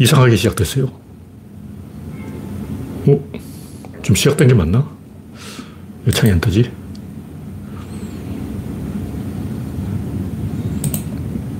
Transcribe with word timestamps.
이상하게 0.00 0.34
시작됐어요. 0.34 0.86
어? 3.06 3.30
좀 4.02 4.16
시작된 4.16 4.48
게 4.48 4.54
맞나? 4.54 4.88
왜 6.06 6.10
창이 6.10 6.32
안 6.32 6.40
뜨지? 6.40 6.72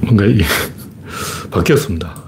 뭔가 0.01 0.25
이 0.25 0.41
바뀌었습니다. 1.53 2.19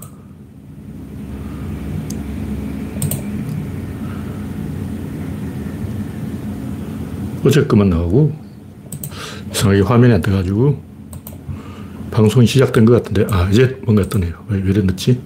어제 7.43 7.65
것만 7.65 7.89
나오고 7.89 8.31
이상하게 9.51 9.81
화면이 9.81 10.13
안 10.13 10.21
떠가지고 10.21 10.79
방송이 12.11 12.45
시작된 12.45 12.85
것 12.85 12.93
같은데 13.01 13.25
아 13.33 13.49
이제 13.49 13.79
뭔가 13.83 14.07
뜨네요. 14.07 14.45
왜, 14.47 14.61
왜 14.61 14.69
이랬지? 14.69 15.19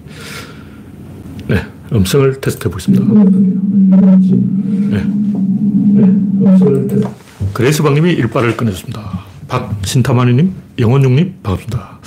네, 1.90 1.96
음성을 1.98 2.40
테스트해 2.40 2.70
보겠습니다. 2.70 3.04
네. 3.14 5.04
네, 5.04 6.02
음성을 6.02 6.88
테스트. 6.88 7.08
그레이스 7.54 7.82
방님이 7.82 8.12
일발을 8.12 8.56
꺼내줬습니다. 8.56 9.24
박신타마니님, 9.48 10.52
영원중님, 10.78 11.36
반갑습니다. 11.42 11.98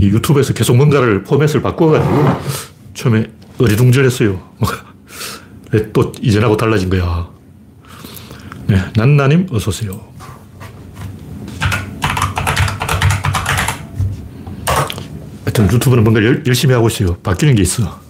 이 0.00 0.06
유튜브에서 0.08 0.52
계속 0.54 0.76
뭔가를 0.76 1.22
포맷을 1.24 1.62
바꿔가지고 1.62 2.14
처음에 2.94 3.26
어리둥절했어요. 3.58 4.40
왜 5.72 5.92
또 5.92 6.12
이전하고 6.22 6.56
달라진 6.56 6.88
거야. 6.88 7.28
네, 8.68 8.76
난나님 8.96 9.46
어서오세요. 9.50 10.00
하여튼 15.44 15.64
유튜브는 15.72 16.02
뭔가 16.04 16.22
열, 16.24 16.42
열심히 16.46 16.74
하고 16.74 16.88
있어요. 16.88 17.16
바뀌는 17.22 17.54
게 17.54 17.62
있어. 17.62 18.00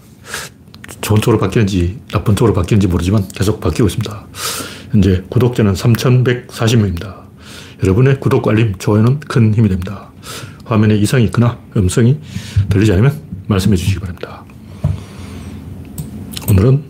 좋은 1.06 1.20
쪽으로 1.20 1.38
바뀌는지 1.38 2.00
나쁜 2.10 2.34
쪽으로 2.34 2.52
바뀌는지 2.52 2.88
모르지만 2.88 3.28
계속 3.28 3.60
바뀌고 3.60 3.86
있습니다. 3.86 4.26
현재 4.90 5.22
구독자는 5.28 5.74
3,140명입니다. 5.74 7.26
여러분의 7.84 8.18
구독과 8.18 8.50
알림, 8.50 8.74
좋아요는 8.76 9.20
큰 9.20 9.54
힘이 9.54 9.68
됩니다. 9.68 10.10
화면에 10.64 10.96
이상이 10.96 11.26
있거나 11.26 11.60
음성이 11.76 12.18
들리지 12.68 12.90
않으면 12.90 13.22
말씀해 13.46 13.76
주시기 13.76 14.00
바랍니다. 14.00 14.44
오늘은 16.50 16.82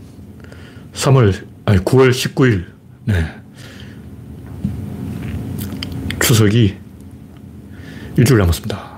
3월, 0.94 1.34
아니 1.66 1.78
9월 1.80 2.10
19일, 2.10 2.64
네. 3.04 3.34
추석이 6.20 6.74
일주일 8.16 8.38
남았습니다. 8.38 8.96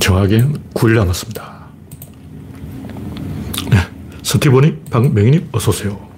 정확하게 0.00 0.46
9일 0.72 0.94
남았습니다. 0.94 1.51
네. 4.32 4.38
스티브니 4.38 4.84
박명희님 4.90 5.48
어서오세요. 5.52 6.08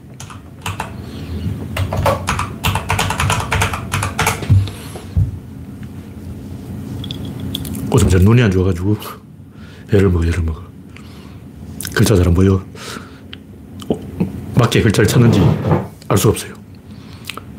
요즘 7.92 8.08
제 8.08 8.18
눈이 8.18 8.42
안 8.42 8.50
좋아가지고 8.50 8.96
애를 9.92 10.08
먹어, 10.10 10.26
애를 10.26 10.42
먹어. 10.42 10.62
글자 11.94 12.16
잘 12.16 12.26
안 12.26 12.34
보여. 12.34 12.64
어, 13.88 14.00
맞게 14.56 14.82
글자를 14.82 15.06
찾는지 15.06 15.40
알 16.08 16.18
수 16.18 16.28
없어요. 16.28 16.54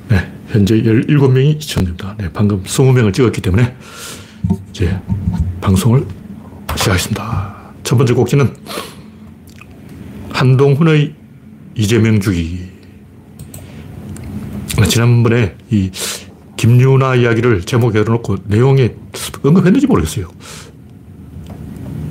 네, 0.10 0.32
현재 0.50 0.76
17명이 0.82 1.62
시청됩니다. 1.62 2.16
네, 2.18 2.30
방금 2.34 2.62
20명을 2.64 3.14
찍었기 3.14 3.42
때문에 3.42 3.76
이제 4.72 5.00
방송을 5.62 6.06
시작하겠습니다. 6.76 7.56
첫 7.84 7.96
번째 7.98 8.14
곡지는 8.14 8.54
한동훈의 10.36 11.16
이재명 11.76 12.20
주기. 12.20 12.70
지난번에 14.90 15.56
이 15.72 15.90
김유나 16.58 17.16
이야기를 17.16 17.62
제목에 17.62 18.00
넣어놓고 18.04 18.38
내용에 18.46 18.96
언급했는지 19.44 19.88
모르겠어요. 19.88 20.30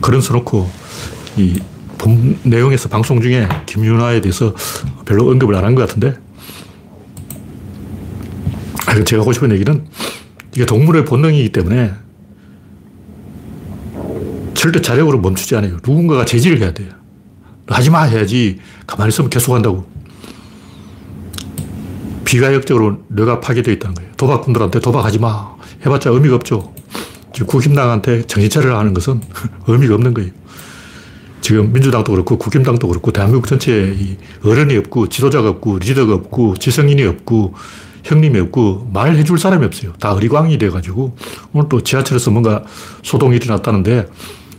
그런 0.00 0.22
써놓고 0.22 0.70
이본 1.36 2.38
내용에서 2.44 2.88
방송 2.88 3.20
중에 3.20 3.46
김유나에 3.66 4.22
대해서 4.22 4.54
별로 5.04 5.28
언급을 5.30 5.54
안 5.56 5.64
한 5.64 5.74
것 5.74 5.86
같은데 5.86 6.14
제가 9.04 9.20
하고 9.22 9.32
싶은 9.34 9.52
얘기는 9.52 9.84
이게 10.54 10.64
동물의 10.64 11.04
본능이기 11.04 11.50
때문에 11.50 11.92
절대 14.54 14.80
자력으로 14.80 15.18
멈추지 15.20 15.56
않아요. 15.56 15.74
누군가가 15.86 16.24
제지를 16.24 16.60
해야 16.60 16.72
돼요. 16.72 17.03
하지 17.66 17.90
마 17.90 18.02
해야지 18.02 18.58
가만히 18.86 19.08
있으면 19.08 19.30
계속 19.30 19.54
한다고. 19.54 19.86
비가역적으로 22.24 23.04
뇌가 23.08 23.40
파괴되어 23.40 23.74
있다는 23.74 23.94
거예요. 23.94 24.10
도박꾼들한테 24.16 24.80
도박하지 24.80 25.18
마. 25.18 25.54
해봤자 25.84 26.10
의미가 26.10 26.36
없죠. 26.36 26.74
지금 27.32 27.46
국힘당한테 27.46 28.22
정신차리를 28.26 28.74
하는 28.74 28.94
것은 28.94 29.20
의미가 29.66 29.94
없는 29.94 30.14
거예요. 30.14 30.30
지금 31.40 31.72
민주당도 31.72 32.12
그렇고 32.12 32.38
국힘당도 32.38 32.88
그렇고 32.88 33.10
대한민국 33.12 33.46
전체에 33.46 34.16
어른이 34.44 34.76
없고 34.78 35.08
지도자가 35.08 35.50
없고 35.50 35.78
리더가 35.78 36.14
없고 36.14 36.56
지성인이 36.56 37.02
없고 37.04 37.54
형님이 38.04 38.40
없고 38.40 38.90
말해 38.92 39.22
줄 39.24 39.38
사람이 39.38 39.64
없어요. 39.66 39.92
다 40.00 40.14
어리광이 40.14 40.56
돼가지고 40.56 41.16
오늘 41.52 41.68
또 41.68 41.82
지하철에서 41.82 42.30
뭔가 42.30 42.64
소동이 43.02 43.36
일어났다는데 43.36 44.06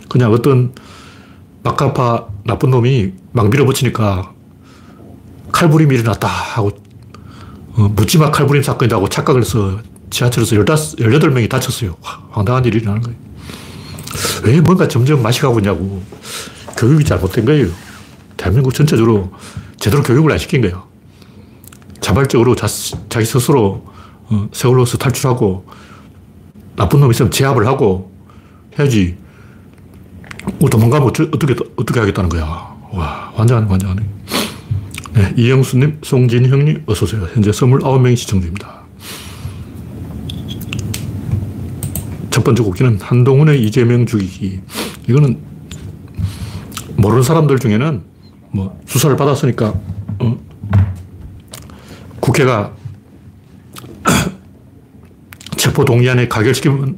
그냥 0.09 0.31
어떤 0.31 0.73
막가파 1.63 2.34
나쁜 2.45 2.69
놈이 2.69 3.11
막 3.31 3.49
밀어붙이니까 3.49 4.31
칼부림이 5.51 5.95
일어났다 5.95 6.27
하고 6.27 6.71
어, 7.73 7.89
묻지마 7.95 8.31
칼부림 8.31 8.61
사건이라고 8.61 9.09
착각을 9.09 9.41
해서 9.41 9.79
지하철에서 10.11 10.55
15, 10.55 10.63
18명이 10.65 11.49
다쳤어요. 11.49 11.95
황당한 12.29 12.63
일이 12.65 12.77
일어나는 12.77 13.01
거예요. 13.01 13.17
왜 14.43 14.61
뭔가 14.61 14.87
점점 14.87 15.21
맛이 15.21 15.41
가고 15.41 15.59
있냐고. 15.59 16.01
교육이 16.77 17.03
잘못된 17.03 17.45
거예요. 17.45 17.67
대한민국 18.37 18.73
전체적으로 18.73 19.31
제대로 19.77 20.03
교육을 20.03 20.31
안 20.31 20.37
시킨 20.37 20.61
거예요. 20.61 20.83
자발적으로 21.99 22.55
자, 22.55 22.67
기 23.09 23.25
스스로 23.25 23.85
어, 24.29 24.47
세월로서 24.51 24.97
탈출하고 24.97 25.65
나쁜 26.75 26.99
놈 26.99 27.09
있으면 27.11 27.31
제압을 27.31 27.65
하고 27.65 28.11
해야지. 28.77 29.17
뭐 30.59 30.69
도망가면 30.69 31.07
어쩌, 31.07 31.23
어떻게, 31.23 31.55
어떻게 31.75 31.99
하겠다는 31.99 32.29
거야. 32.29 32.43
와, 32.91 33.31
환장하네, 33.35 33.67
환장하네. 33.67 34.01
네, 35.13 35.33
이영수님, 35.37 35.99
송진형님, 36.03 36.83
어서오세요. 36.85 37.27
현재 37.33 37.51
29명이 37.51 38.17
시청 38.17 38.41
중입니다. 38.41 38.83
첫 42.31 42.43
번째 42.43 42.63
곡기는 42.63 42.99
한동훈의 42.99 43.63
이재명 43.63 44.05
죽이기. 44.05 44.59
이거는 45.07 45.39
모르는 46.97 47.23
사람들 47.23 47.59
중에는 47.59 48.03
뭐 48.51 48.79
수사를 48.85 49.15
받았으니까 49.15 49.73
어? 50.19 50.37
국회가 52.19 52.73
체포 55.55 55.85
동의안에 55.85 56.27
가결시키면 56.27 56.97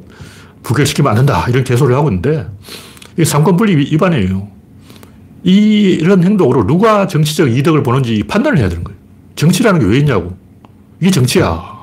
부결시키면 0.63 1.11
안 1.11 1.17
된다 1.17 1.45
이런 1.49 1.63
개소리를 1.63 1.95
하고 1.95 2.09
있는데 2.09 2.47
이게 3.17 3.25
삼권분립 3.25 3.91
위반이에요. 3.91 4.47
이런 5.43 6.23
행동으로 6.23 6.65
누가 6.67 7.07
정치적 7.07 7.49
이득을 7.51 7.83
보는지 7.83 8.23
판단을 8.27 8.59
해야 8.59 8.69
되는 8.69 8.83
거예요. 8.83 8.97
정치라는 9.35 9.79
게 9.79 9.85
왜 9.87 9.97
있냐고. 9.99 10.37
이게 11.01 11.09
정치야. 11.11 11.77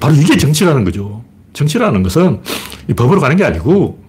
바로 0.00 0.14
이게 0.14 0.36
정치라는 0.36 0.84
거죠. 0.84 1.22
정치라는 1.52 2.02
것은 2.02 2.40
이 2.88 2.94
법으로 2.94 3.20
가는 3.20 3.36
게 3.36 3.44
아니고 3.44 4.02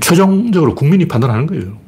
최종적으로 0.00 0.74
국민이 0.74 1.06
판단하는 1.06 1.46
거예요. 1.46 1.78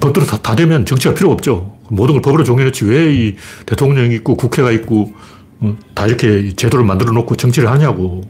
법대로 0.00 0.26
다, 0.26 0.36
다 0.38 0.54
되면 0.54 0.84
정치가 0.84 1.14
필요 1.14 1.30
없죠. 1.32 1.76
모든 1.88 2.14
걸 2.14 2.22
법으로 2.22 2.44
정해놓지 2.44 2.84
왜 2.84 3.14
이 3.14 3.36
대통령이 3.66 4.14
있고 4.16 4.36
국회가 4.36 4.70
있고 4.70 5.12
어, 5.60 5.76
다 5.94 6.06
이렇게 6.06 6.52
제도를 6.54 6.84
만들어 6.84 7.12
놓고 7.12 7.36
정치를 7.36 7.70
하냐고. 7.70 8.22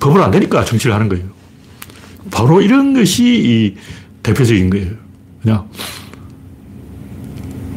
법으로 0.00 0.24
안 0.24 0.30
되니까 0.30 0.64
정치를 0.64 0.94
하는 0.94 1.08
거예요. 1.08 1.24
바로 2.30 2.60
이런 2.60 2.94
것이 2.94 3.24
이 3.24 3.76
대표적인 4.22 4.70
거예요. 4.70 4.90
그냥 5.42 5.68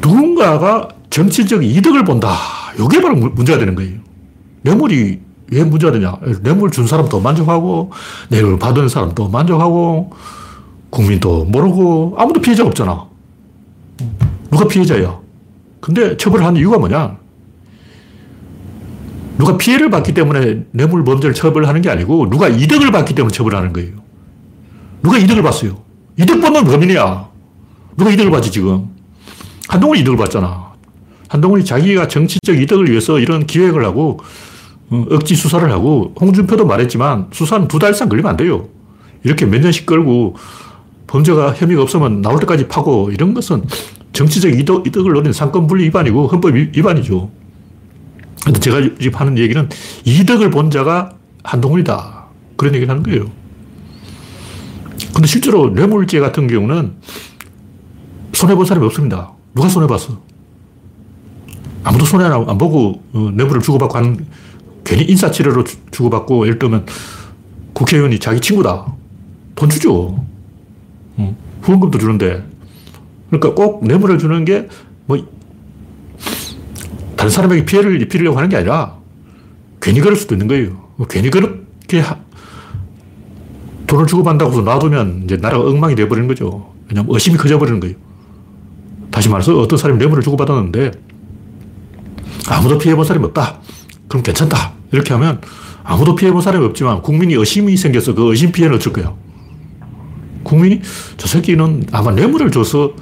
누군가가 0.01 0.89
정치적 1.10 1.63
이득을 1.63 2.04
본다. 2.06 2.36
이게 2.80 3.01
바로 3.01 3.16
문제가 3.16 3.60
되는 3.60 3.75
거예요. 3.75 4.00
뇌물이 4.62 5.19
왜 5.51 5.63
문제가 5.63 5.92
되냐? 5.92 6.16
뇌물 6.42 6.71
준 6.71 6.88
사람도 6.88 7.19
만족하고, 7.19 7.92
뇌물 8.30 8.60
받은 8.60 8.88
사람도 8.88 9.30
만족하고, 9.30 10.12
국민도 10.89 11.45
모르고, 11.45 12.15
아무도 12.18 12.39
피해자가 12.42 12.69
없잖아. 12.69 13.07
누가 14.51 14.68
피해자야? 14.68 15.19
근데 15.80 16.18
처벌을 16.18 16.45
하는 16.45 16.60
이유가 16.60 16.77
뭐냐? 16.77 17.19
누가 19.39 19.56
피해를 19.56 19.89
받기 19.89 20.13
때문에 20.13 20.65
뇌물 20.71 21.06
범죄를 21.06 21.33
처벌하는 21.33 21.81
게 21.81 21.89
아니고 21.89 22.30
누가 22.30 22.50
이득을 22.50 22.91
받기 22.91 23.15
때문에 23.15 23.31
처벌하는 23.31 23.71
거예요. 23.71 23.94
누가 25.01 25.18
이득을 25.18 25.41
봤어요? 25.41 25.81
이득 26.18 26.41
받는 26.41 26.65
범인이야. 26.65 27.30
누가 27.95 28.12
이득을 28.12 28.31
받지, 28.31 28.51
지금? 28.51 28.89
한동훈이 29.69 30.01
이득을 30.01 30.18
받잖아. 30.18 30.74
한동훈이 31.30 31.63
자기가 31.63 32.09
정치적 32.09 32.59
이득을 32.62 32.89
위해서 32.89 33.18
이런 33.18 33.45
기획을 33.47 33.86
하고, 33.86 34.19
어, 34.89 35.06
억지 35.09 35.36
수사를 35.36 35.71
하고, 35.71 36.13
홍준표도 36.19 36.65
말했지만, 36.65 37.27
수사는 37.31 37.69
두 37.69 37.80
달 37.80 37.91
이상 37.91 38.09
걸리면 38.09 38.31
안 38.31 38.36
돼요. 38.36 38.68
이렇게 39.24 39.45
몇 39.45 39.62
년씩 39.62 39.86
끌고, 39.86 40.36
범죄가 41.07 41.53
혐의가 41.53 41.81
없으면 41.81 42.21
나올 42.21 42.39
때까지 42.41 42.68
파고, 42.68 43.09
이런 43.13 43.33
것은 43.33 43.63
정치적 44.12 44.51
이득, 44.59 44.86
이득을 44.86 45.13
노리는 45.13 45.31
상권 45.31 45.65
분리 45.65 45.86
위반이고, 45.86 46.27
헌법 46.27 46.56
위반이죠. 46.56 47.38
근데 48.45 48.59
제가 48.59 48.81
지금 49.00 49.19
하는 49.19 49.38
얘기는 49.38 49.69
이득을 50.06 50.50
본 50.50 50.71
자가 50.71 51.12
한동훈이다. 51.44 52.25
그런 52.56 52.74
얘기를 52.75 52.89
하는 52.89 53.03
거예요. 53.03 53.30
근데 55.13 55.27
실제로 55.27 55.69
뇌물죄 55.69 56.19
같은 56.19 56.47
경우는 56.47 56.94
손해본 58.33 58.65
사람이 58.65 58.86
없습니다. 58.86 59.33
누가 59.53 59.68
손해봤어? 59.69 60.21
아무도 61.83 62.06
손해 62.06 62.25
안 62.25 62.57
보고 62.57 63.01
어, 63.13 63.31
뇌물을 63.33 63.62
주고받고 63.62 63.97
하는 63.97 64.25
괜히 64.83 65.03
인사치레로 65.03 65.63
주고받고 65.91 66.45
예를 66.47 66.59
들면 66.59 66.86
국회의원이 67.74 68.19
자기 68.19 68.39
친구다. 68.41 68.94
돈 69.56 69.69
주죠. 69.69 70.24
후원금도 71.62 71.97
주는데. 71.97 72.44
그러니까 73.30 73.53
꼭 73.53 73.86
뇌물을 73.86 74.18
주는 74.18 74.45
게 74.45 74.68
뭐 75.09 75.18
다른 77.19 77.30
사람에게 77.30 77.66
피해를 77.66 78.01
입히려고 78.01 78.38
하는 78.38 78.48
게 78.48 78.56
아니라 78.56 78.95
괜히 79.81 80.00
그럴 80.00 80.16
수도 80.16 80.36
있는 80.36 80.48
거예요. 80.48 80.88
뭐 80.95 81.06
괜히 81.06 81.30
그렇게 81.30 82.01
돈을 83.88 84.07
주고받는다고 84.07 84.51
해서 84.51 84.62
놔두면 84.62 85.24
이제 85.25 85.36
나라가 85.36 85.66
엉망이 85.66 85.95
돼버리는 85.95 86.30
거죠. 86.30 86.71
왜냐면 86.88 87.13
의심이 87.13 87.36
커져버리는 87.36 87.81
거예요. 87.81 87.98
다시 89.12 89.27
말해서 89.27 89.60
어떤 89.60 89.77
사람이 89.77 90.00
뇌물을 90.00 90.24
주고받았는데 90.24 90.92
아무도 92.48 92.77
피해본 92.77 93.04
사람이 93.04 93.25
없다. 93.25 93.60
그럼 94.07 94.24
괜찮다. 94.24 94.72
이렇게 94.94 95.13
하면 95.13 95.42
아무도 95.83 96.15
피해본 96.15 96.42
사람이 96.42 96.63
없지만 96.68 97.01
국민이 97.01 97.33
의심이 97.33 97.75
생겨서 97.75 98.13
그 98.13 98.30
의심 98.31 98.54
피해를 98.54 98.77
어쩔 98.77 98.94
거야. 98.94 99.13
국민이 100.44 100.80
저 101.18 101.27
새끼는 101.27 101.88
아마 101.92 102.12
뇌물을 102.12 102.50
줘서 102.51 102.94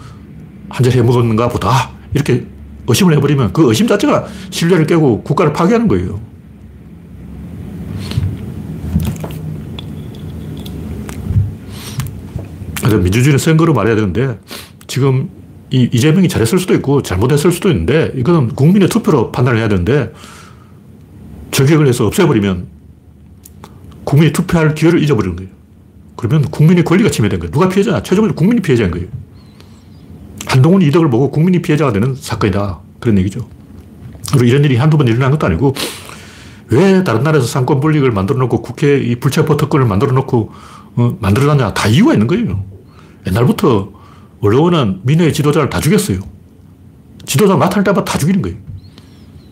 한 0.70 0.84
잔 0.84 0.92
해먹었는가 0.92 1.50
보다. 1.50 1.92
이렇게 2.16 2.48
의심을 2.88 3.16
해버리면 3.18 3.54
그 3.54 3.68
의심 3.68 3.88
자체가 3.88 4.28
신뢰를 4.50 4.88
깨고 4.88 5.24
국가를 5.24 5.54
파괴하는 5.54 5.88
거예요. 5.88 6.20
그래서 12.78 12.98
민주주의는 12.98 13.38
선거로 13.38 13.74
말해야 13.74 13.96
되는데 13.96 14.40
지금 14.88 15.30
이 15.70 15.90
이재명이 15.92 16.30
잘했을 16.30 16.58
수도 16.58 16.74
있고 16.76 17.02
잘못했을 17.02 17.52
수도 17.52 17.70
있는데 17.70 18.14
이거는 18.16 18.50
국민의 18.56 18.88
투표로 18.88 19.34
판단을 19.34 19.60
해야 19.60 19.68
되는데 19.68 20.14
저격을 21.52 21.88
해서 21.88 22.06
없애버리면 22.06 22.68
국민이 24.06 24.32
투표할 24.32 24.74
기회를 24.74 25.04
잊어버리는 25.04 25.36
거예요. 25.36 25.52
그러면 26.16 26.44
국민의 26.44 26.86
권리가 26.86 27.10
침해된 27.10 27.40
거예요. 27.40 27.52
누가 27.52 27.68
피해자냐? 27.68 28.02
최종적으로 28.04 28.36
국민이 28.36 28.62
피해자인 28.62 28.90
거예요. 28.92 29.08
한동훈이 30.48 30.86
이득을 30.88 31.10
보고 31.10 31.30
국민이 31.32 31.62
피해자가 31.62 31.92
되는 31.92 32.16
사건이다. 32.16 32.80
그런 33.00 33.18
얘기죠. 33.20 33.48
그리고 34.32 34.46
이런 34.46 34.64
일이 34.64 34.76
한두 34.76 34.98
번 34.98 35.08
일어난 35.08 35.32
것도 35.32 35.46
아니고 35.46 35.74
왜 36.70 37.04
다른 37.04 37.24
나라에서 37.24 37.48
상권 37.48 37.80
분립을 37.80 38.12
만들어 38.12 38.40
놓고 38.40 38.62
국회 38.62 39.00
이 39.00 39.16
불체포 39.16 39.56
특권을 39.58 39.86
만들어 39.86 40.12
놓고 40.12 40.52
어, 40.96 41.18
만들어 41.20 41.46
놨냐? 41.48 41.74
다 41.74 41.88
이유가 41.88 42.14
있는 42.14 42.28
거예요. 42.28 42.64
옛날부터 43.28 43.90
원로원은 44.40 45.02
민의 45.04 45.34
지도자를 45.34 45.70
다 45.70 45.80
죽였어요. 45.80 46.20
지도자 47.26 47.56
맡을 47.56 47.84
때마다 47.84 48.04
다 48.04 48.18
죽이는 48.18 48.42
거예요. 48.42 48.58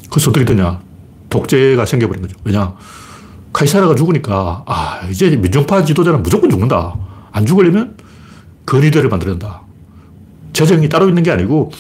그래서 0.10 0.30
어떻게 0.30 0.46
되냐? 0.46 0.80
독재가 1.30 1.86
생겨버린 1.86 2.22
거죠. 2.22 2.36
왜냐? 2.44 2.74
카이사르가 3.54 3.96
죽으니까, 3.96 4.64
아, 4.66 5.02
이제 5.10 5.30
민중파 5.36 5.84
지도자는 5.86 6.24
무조건 6.24 6.50
죽는다. 6.50 6.96
안 7.32 7.46
죽으려면 7.46 7.96
건의대를 8.66 9.10
만들어야 9.10 9.38
된다. 9.38 9.62
재정이 10.56 10.88
따로 10.88 11.10
있는 11.10 11.22
게 11.22 11.32
아니고, 11.32 11.72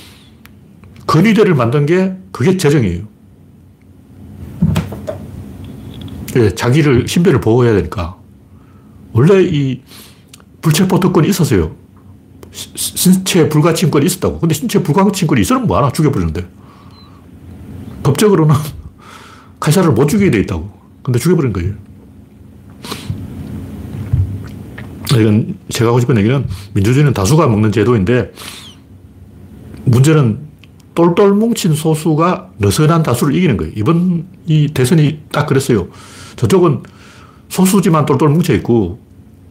건의대를 1.07 1.55
만든 1.55 1.85
게 1.85 2.13
그게 2.31 2.57
재정이에요. 2.57 3.03
예, 6.35 6.53
자기를, 6.53 7.07
신변을 7.07 7.39
보호해야 7.39 7.73
되니까. 7.73 8.17
원래 9.13 9.41
이 9.41 9.81
불체포 10.61 10.99
특권이 10.99 11.29
있었어요. 11.29 11.73
신체 12.51 13.47
불가침권이 13.47 14.05
있었다고. 14.05 14.39
근데 14.39 14.53
신체 14.53 14.83
불가침권이 14.83 15.39
있으면 15.41 15.67
뭐하나 15.67 15.89
죽여버리는데. 15.91 16.45
법적으로는 18.03 18.55
카이사를 19.61 19.89
못 19.93 20.07
죽이게 20.07 20.31
돼 20.31 20.39
있다고. 20.41 20.69
근데 21.01 21.17
죽여버린 21.17 21.53
거예요. 21.53 21.73
이건 25.11 25.57
제가 25.69 25.89
하고 25.89 26.01
싶은 26.01 26.17
얘기는 26.17 26.45
민주주의는 26.73 27.13
다수가 27.13 27.47
먹는 27.47 27.71
제도인데 27.71 28.33
문제는 29.85 30.39
똘똘 30.93 31.33
뭉친 31.33 31.73
소수가 31.73 32.51
느슨한 32.59 33.03
다수를 33.03 33.35
이기는 33.35 33.57
거예요. 33.57 33.73
이번 33.75 34.25
이 34.45 34.67
대선이 34.73 35.19
딱 35.31 35.45
그랬어요. 35.45 35.87
저쪽은 36.35 36.83
소수지만 37.49 38.05
똘똘 38.05 38.29
뭉쳐 38.29 38.53
있고 38.55 38.99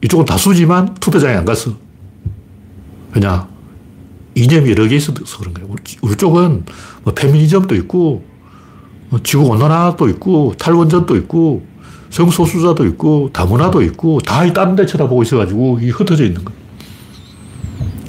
이쪽은 0.02 0.26
다수지만 0.26 0.94
투표장에 0.94 1.34
안 1.34 1.44
갔어. 1.44 1.72
왜냐? 3.14 3.48
이념이 4.34 4.70
여러 4.70 4.86
개 4.86 4.96
있어서 4.96 5.38
그런 5.38 5.54
거예요. 5.54 5.74
우리 6.02 6.16
쪽은 6.16 6.64
뭐 7.04 7.14
페미니즘도 7.14 7.74
있고, 7.76 8.24
뭐 9.08 9.20
지구 9.22 9.44
온난화도 9.44 10.08
있고, 10.10 10.54
탈원전도 10.58 11.16
있고, 11.18 11.64
성소수자도 12.10 12.84
있고, 12.86 13.30
다문화도 13.32 13.82
있고, 13.82 14.20
다 14.20 14.52
다른 14.52 14.76
데 14.76 14.86
쳐다보고 14.86 15.22
있어가지고, 15.22 15.78
이 15.80 15.90
흩어져 15.90 16.24
있는 16.24 16.44
거예요. 16.44 16.60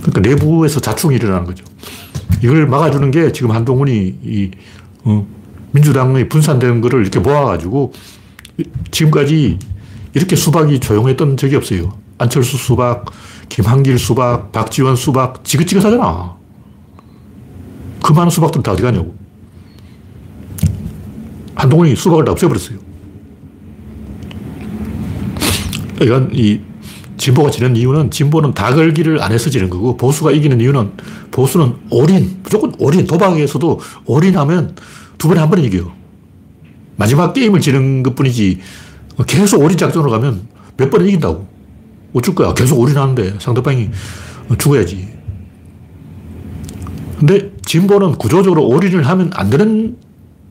그러니까 0.01 0.21
내부에서 0.21 0.80
자충이 0.80 1.16
일어나는 1.16 1.45
거죠. 1.45 1.63
이걸 2.45 2.68
막아주는 2.68 3.09
게 3.09 3.31
지금 3.31 3.51
한동훈이 3.51 4.19
이, 4.24 4.51
어, 5.03 5.25
민주당의 5.71 6.30
분산된 6.30 6.80
거를 6.80 7.01
이렇게 7.01 7.19
모아가지고, 7.19 7.92
지금까지 8.92 9.57
이렇게 10.13 10.36
수박이 10.36 10.80
조용했던 10.80 11.38
적이 11.38 11.56
없어요. 11.56 11.97
안철수 12.19 12.57
수박, 12.57 13.06
김한길 13.49 13.97
수박, 13.97 14.52
박지원 14.52 14.95
수박, 14.95 15.44
지긋지긋하잖아. 15.44 16.35
그 18.04 18.14
많은 18.14 18.30
수박들 18.30 18.61
다 18.61 18.73
어디 18.73 18.83
가냐고. 18.83 19.16
한동훈이 21.56 21.95
수박을 21.95 22.25
다 22.25 22.31
없애버렸어요. 22.31 22.78
이건 25.99 26.30
이 26.31 26.61
진보가 27.18 27.50
지는 27.52 27.76
이유는 27.76 28.12
진보는 28.12 28.54
다 28.54 28.74
걸기를 28.74 29.22
안 29.22 29.31
해서 29.31 29.50
지는 29.50 29.69
거고 29.69 29.98
보수가 29.98 30.31
이기는 30.31 30.60
이유는 30.60 30.92
보수는 31.31 31.74
올인, 31.90 32.40
무조건 32.44 32.74
올인, 32.80 33.06
도박에서도 33.07 33.80
올인하면 34.06 34.76
두 35.18 35.28
번에 35.28 35.40
한 35.40 35.50
번에 35.50 35.64
이겨요. 35.64 35.92
마지막 36.98 37.34
게임을 37.34 37.62
지는 37.62 38.04
것 38.04 38.16
뿐이지 38.16 38.60
계속 39.28 39.62
올인 39.62 39.78
작전으로 39.78 40.12
가면 40.12 40.48
몇 40.78 40.90
번에 40.90 41.07
이긴다고. 41.07 41.48
어쩔 42.14 42.36
거야. 42.36 42.54
계속 42.54 42.80
올인하는데 42.80 43.36
상대방이 43.40 43.90
죽어야지. 44.57 45.10
근데 47.19 47.52
진보는 47.66 48.14
구조적으로 48.14 48.68
올인을 48.68 49.07
하면 49.07 49.31
안 49.34 49.50
되는 49.50 49.98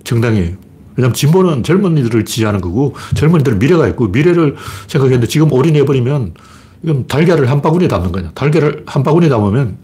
정당이에요. 0.03 0.64
왜냐하면 0.97 1.15
진보는 1.15 1.63
젊은이들을 1.63 2.25
지지하는 2.25 2.61
거고 2.61 2.95
젊은이들은 3.15 3.59
미래가 3.59 3.89
있고 3.89 4.09
미래를 4.09 4.57
생각했는데 4.87 5.27
지금 5.27 5.53
올인해버리면 5.53 6.35
이건 6.83 7.07
달걀을 7.07 7.51
한 7.51 7.63
바구니에 7.63 7.89
담는 7.89 8.13
거냐. 8.13 8.31
달걀을 8.35 8.85
한 8.87 9.03
바구니에 9.03 9.29
담으면 9.29 9.79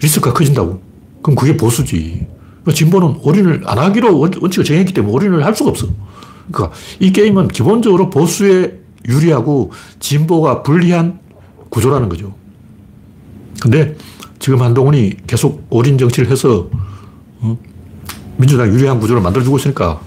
리스크가 0.00 0.34
커진다고. 0.34 0.80
그럼 1.22 1.36
그게 1.36 1.56
보수지. 1.56 2.26
진보는 2.72 3.18
올인을 3.22 3.62
안 3.66 3.78
하기로 3.78 4.18
원칙을 4.18 4.64
정했기 4.64 4.92
때문에 4.92 5.12
올인을 5.12 5.44
할 5.44 5.54
수가 5.54 5.70
없어. 5.70 5.88
그러니까 6.50 6.76
이 7.00 7.12
게임은 7.12 7.48
기본적으로 7.48 8.10
보수에 8.10 8.78
유리하고 9.08 9.72
진보가 9.98 10.62
불리한 10.62 11.18
구조라는 11.70 12.08
거죠. 12.08 12.34
근데 13.60 13.96
지금 14.38 14.60
한동훈이 14.60 15.14
계속 15.26 15.66
올인 15.70 15.98
정치를 15.98 16.30
해서 16.30 16.68
어? 17.40 17.58
민주당 18.36 18.68
유리한 18.68 19.00
구조를 19.00 19.22
만들어주고 19.22 19.56
있으니까 19.56 20.00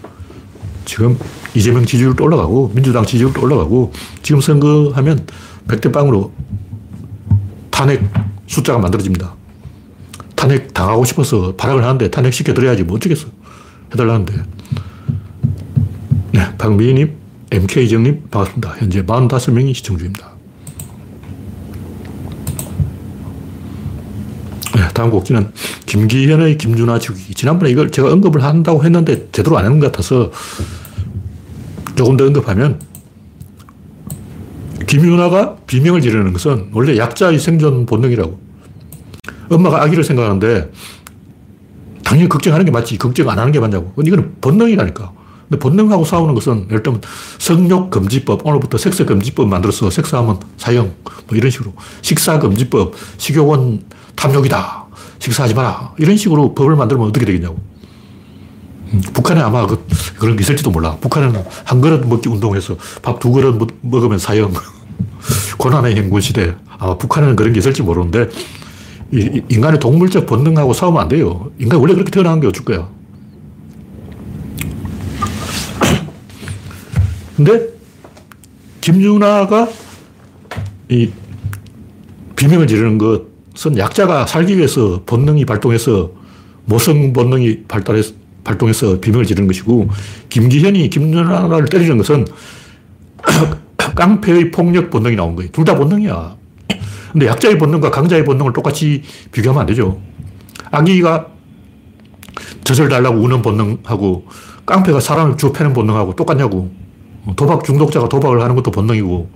지금 0.86 1.18
이재명 1.54 1.86
지지율도 1.86 2.24
올라가고 2.24 2.72
민주당 2.74 3.06
지지율도 3.06 3.42
올라가고 3.42 3.92
지금 4.22 4.42
선거하면 4.42 5.26
100대 5.68 5.92
빵으로 5.92 6.32
탄핵 7.72 8.04
숫자가 8.48 8.80
만들어집니다. 8.80 9.34
탄핵 10.36 10.74
당하고 10.74 11.04
싶어서 11.06 11.56
발악을 11.56 11.84
하는데 11.84 12.10
탄핵 12.12 12.34
시켜드려야지 12.34 12.84
뭐 12.84 12.98
어쩌겠어. 12.98 13.28
해달라는데. 13.92 14.44
네, 16.32 16.58
박미희님, 16.58 17.14
MK정님, 17.52 18.24
반갑습니다. 18.30 18.76
현재 18.78 19.04
45명이 19.04 19.74
시청 19.74 19.98
중입니다. 19.98 20.32
네, 24.76 24.82
다음 24.96 25.12
곡지는 25.12 25.52
김기현의 25.86 26.58
김준하 26.58 26.98
지우기. 26.98 27.36
지난번에 27.36 27.70
이걸 27.70 27.92
제가 27.92 28.12
언급을 28.12 28.44
한다고 28.44 28.84
했는데 28.84 29.28
제대로 29.32 29.58
안 29.60 29.66
하는 29.66 29.80
것 29.80 29.92
같아서 29.92 30.32
조금 31.96 32.18
더 32.18 32.26
언급하면 32.26 32.80
김윤아가 34.88 35.58
비명을 35.68 36.02
지르는 36.02 36.34
것은 36.34 36.70
원래 36.72 36.98
약자의 36.98 37.40
생존 37.40 37.86
본능이라고. 37.86 38.40
엄마가 39.50 39.84
아기를 39.84 40.04
생각하는데 40.04 40.72
당연히 42.04 42.30
걱정하는 42.30 42.66
게 42.66 42.72
맞지. 42.72 42.98
걱정 42.98 43.30
안 43.30 43.38
하는 43.38 43.52
게 43.52 43.60
맞냐고. 43.60 43.94
이거는 44.02 44.36
본능이라니까. 44.42 45.12
근데 45.50 45.60
본능하고 45.60 46.06
싸우는 46.06 46.34
것은 46.34 46.66
예를 46.70 46.82
들면 46.82 47.02
성욕금지법, 47.38 48.46
오늘부터 48.46 48.78
섹스금지법 48.78 49.48
만들어서 49.48 49.90
섹스하면 49.90 50.40
사형, 50.58 50.94
뭐 51.04 51.38
이런 51.38 51.52
식으로. 51.52 51.74
식사금지법, 52.02 52.94
식욕은 53.18 53.84
탐욕이다. 54.16 54.85
식사하지 55.20 55.54
마라. 55.54 55.94
이런 55.98 56.18
식으로 56.18 56.54
법을 56.54 56.76
만들면 56.76 57.08
어떻게 57.08 57.26
되겠냐고. 57.26 57.58
음, 58.94 59.02
북한에 59.14 59.42
아마 59.42 59.66
그, 59.66 59.86
그런 60.20 60.36
게 60.36 60.42
있을지도 60.42 60.70
몰라. 60.72 60.96
북한은 60.98 61.44
한 61.64 61.82
그릇 61.82 62.06
먹기 62.08 62.30
운동해서 62.30 62.78
밥 63.02 63.20
두 63.20 63.32
그릇 63.32 63.60
먹으면 63.82 64.20
사형. 64.20 64.54
고난의 65.58 65.96
행군 65.96 66.22
시대. 66.22 66.56
아마 66.78 66.98
북한에는 66.98 67.36
그런 67.36 67.54
게 67.54 67.60
있을지 67.60 67.82
모르는데, 67.82 68.30
이, 69.12 69.42
인간의 69.50 69.80
동물적 69.80 70.26
본능하고 70.26 70.74
싸우면 70.74 71.02
안 71.02 71.08
돼요. 71.08 71.52
인간 71.60 71.80
원래 71.80 71.94
그렇게 71.94 72.12
태어난 72.12 72.40
게 72.40 72.48
어쩔 72.48 72.64
거야. 72.66 72.88
근데, 77.36 77.68
김윤아가 78.82 79.68
이 80.90 81.10
비명을 82.36 82.68
지르는 82.68 82.98
것 82.98 83.24
은 83.66 83.78
약자가 83.78 84.26
살기 84.28 84.58
위해서 84.58 85.02
본능이 85.06 85.46
발동해서 85.46 86.12
모성 86.66 87.14
본능이 87.14 87.64
발달해서 87.68 88.14
발동해서 88.44 89.00
비명을 89.00 89.26
지르는 89.26 89.48
것이고, 89.48 89.90
김기현이 90.30 90.90
김윤아를 90.90 91.66
때리는 91.66 91.98
것은 91.98 92.26
깡패의 93.78 94.52
폭력 94.52 94.90
본능이 94.90 95.16
나온 95.16 95.36
거예요. 95.36 95.52
둘 95.52 95.64
다 95.66 95.76
본능이야. 95.76 96.36
근데 97.12 97.28
약자의 97.28 97.58
본능과 97.58 97.92
강자의 97.92 98.26
본능을 98.26 98.52
똑같이 98.52 99.02
비교하면 99.32 99.62
안 99.62 99.68
되죠. 99.68 100.02
아기가 100.70 101.28
젖을 102.66 102.90
달라고 102.90 103.18
우는 103.20 103.42
본능하고 103.42 104.28
깡패가 104.66 105.00
사람을 105.00 105.38
주워 105.38 105.54
패는 105.54 105.74
본능하고 105.74 106.16
똑같냐고. 106.16 106.72
도박 107.36 107.64
중독자가 107.64 108.10
도박을 108.10 108.42
하는 108.42 108.56
것도 108.56 108.70
본능이고, 108.72 109.30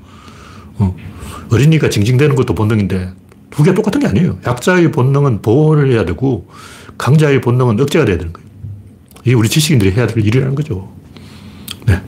어, 0.79 0.95
어린이가 1.51 1.89
징징대는 1.89 2.35
것도 2.35 2.53
본능인데, 2.53 3.11
두 3.51 3.63
개 3.63 3.73
똑같은 3.73 3.99
게 3.99 4.07
아니에요. 4.07 4.39
약자의 4.45 4.91
본능은 4.91 5.41
보호를 5.41 5.91
해야 5.91 6.05
되고, 6.05 6.47
강자의 6.97 7.41
본능은 7.41 7.79
억제가 7.79 8.05
돼야 8.05 8.17
되는 8.17 8.33
거예요. 8.33 8.47
이게 9.25 9.33
우리 9.33 9.49
지식인들이 9.49 9.91
해야 9.91 10.07
될 10.07 10.25
일이라는 10.25 10.55
거죠. 10.55 10.89
네. 11.85 12.01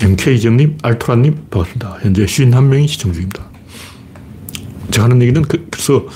MK정님, 0.00 0.78
알토라님, 0.82 1.46
반갑습니다. 1.50 1.98
현재 2.02 2.24
51명이 2.24 2.88
시청 2.88 3.12
중입니다. 3.12 3.44
제가 4.90 5.04
하는 5.04 5.22
얘기는 5.22 5.40
그, 5.42 5.68
래서 5.74 6.06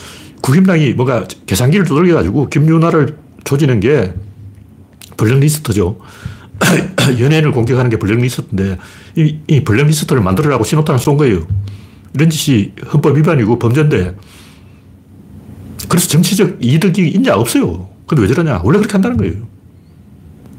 국힘당이 0.42 0.92
뭔가 0.94 1.26
계산기를 1.46 1.86
두들겨가지고 1.86 2.48
김윤아를 2.48 3.16
조지는 3.44 3.80
게 3.80 4.12
블랙리스트죠. 5.16 5.98
연예인을 7.20 7.52
공격하는 7.52 7.90
게 7.90 7.98
블랙리스트인데 7.98 8.78
이, 9.16 9.38
이 9.46 9.64
블랙리스트를 9.64 10.22
만들으라고 10.22 10.64
신호탄을 10.64 10.98
쏜 10.98 11.16
거예요. 11.16 11.46
이런 12.14 12.30
짓이 12.30 12.72
헌법 12.92 13.16
위반이고 13.16 13.58
범죄인데 13.58 14.14
그래서 15.90 16.06
정치적 16.08 16.58
이득이 16.60 17.08
있냐 17.08 17.34
없어요. 17.34 17.88
근데 18.06 18.22
왜 18.22 18.28
저러냐? 18.28 18.60
원래 18.64 18.78
그렇게 18.78 18.92
한다는 18.92 19.16
거예요. 19.16 19.34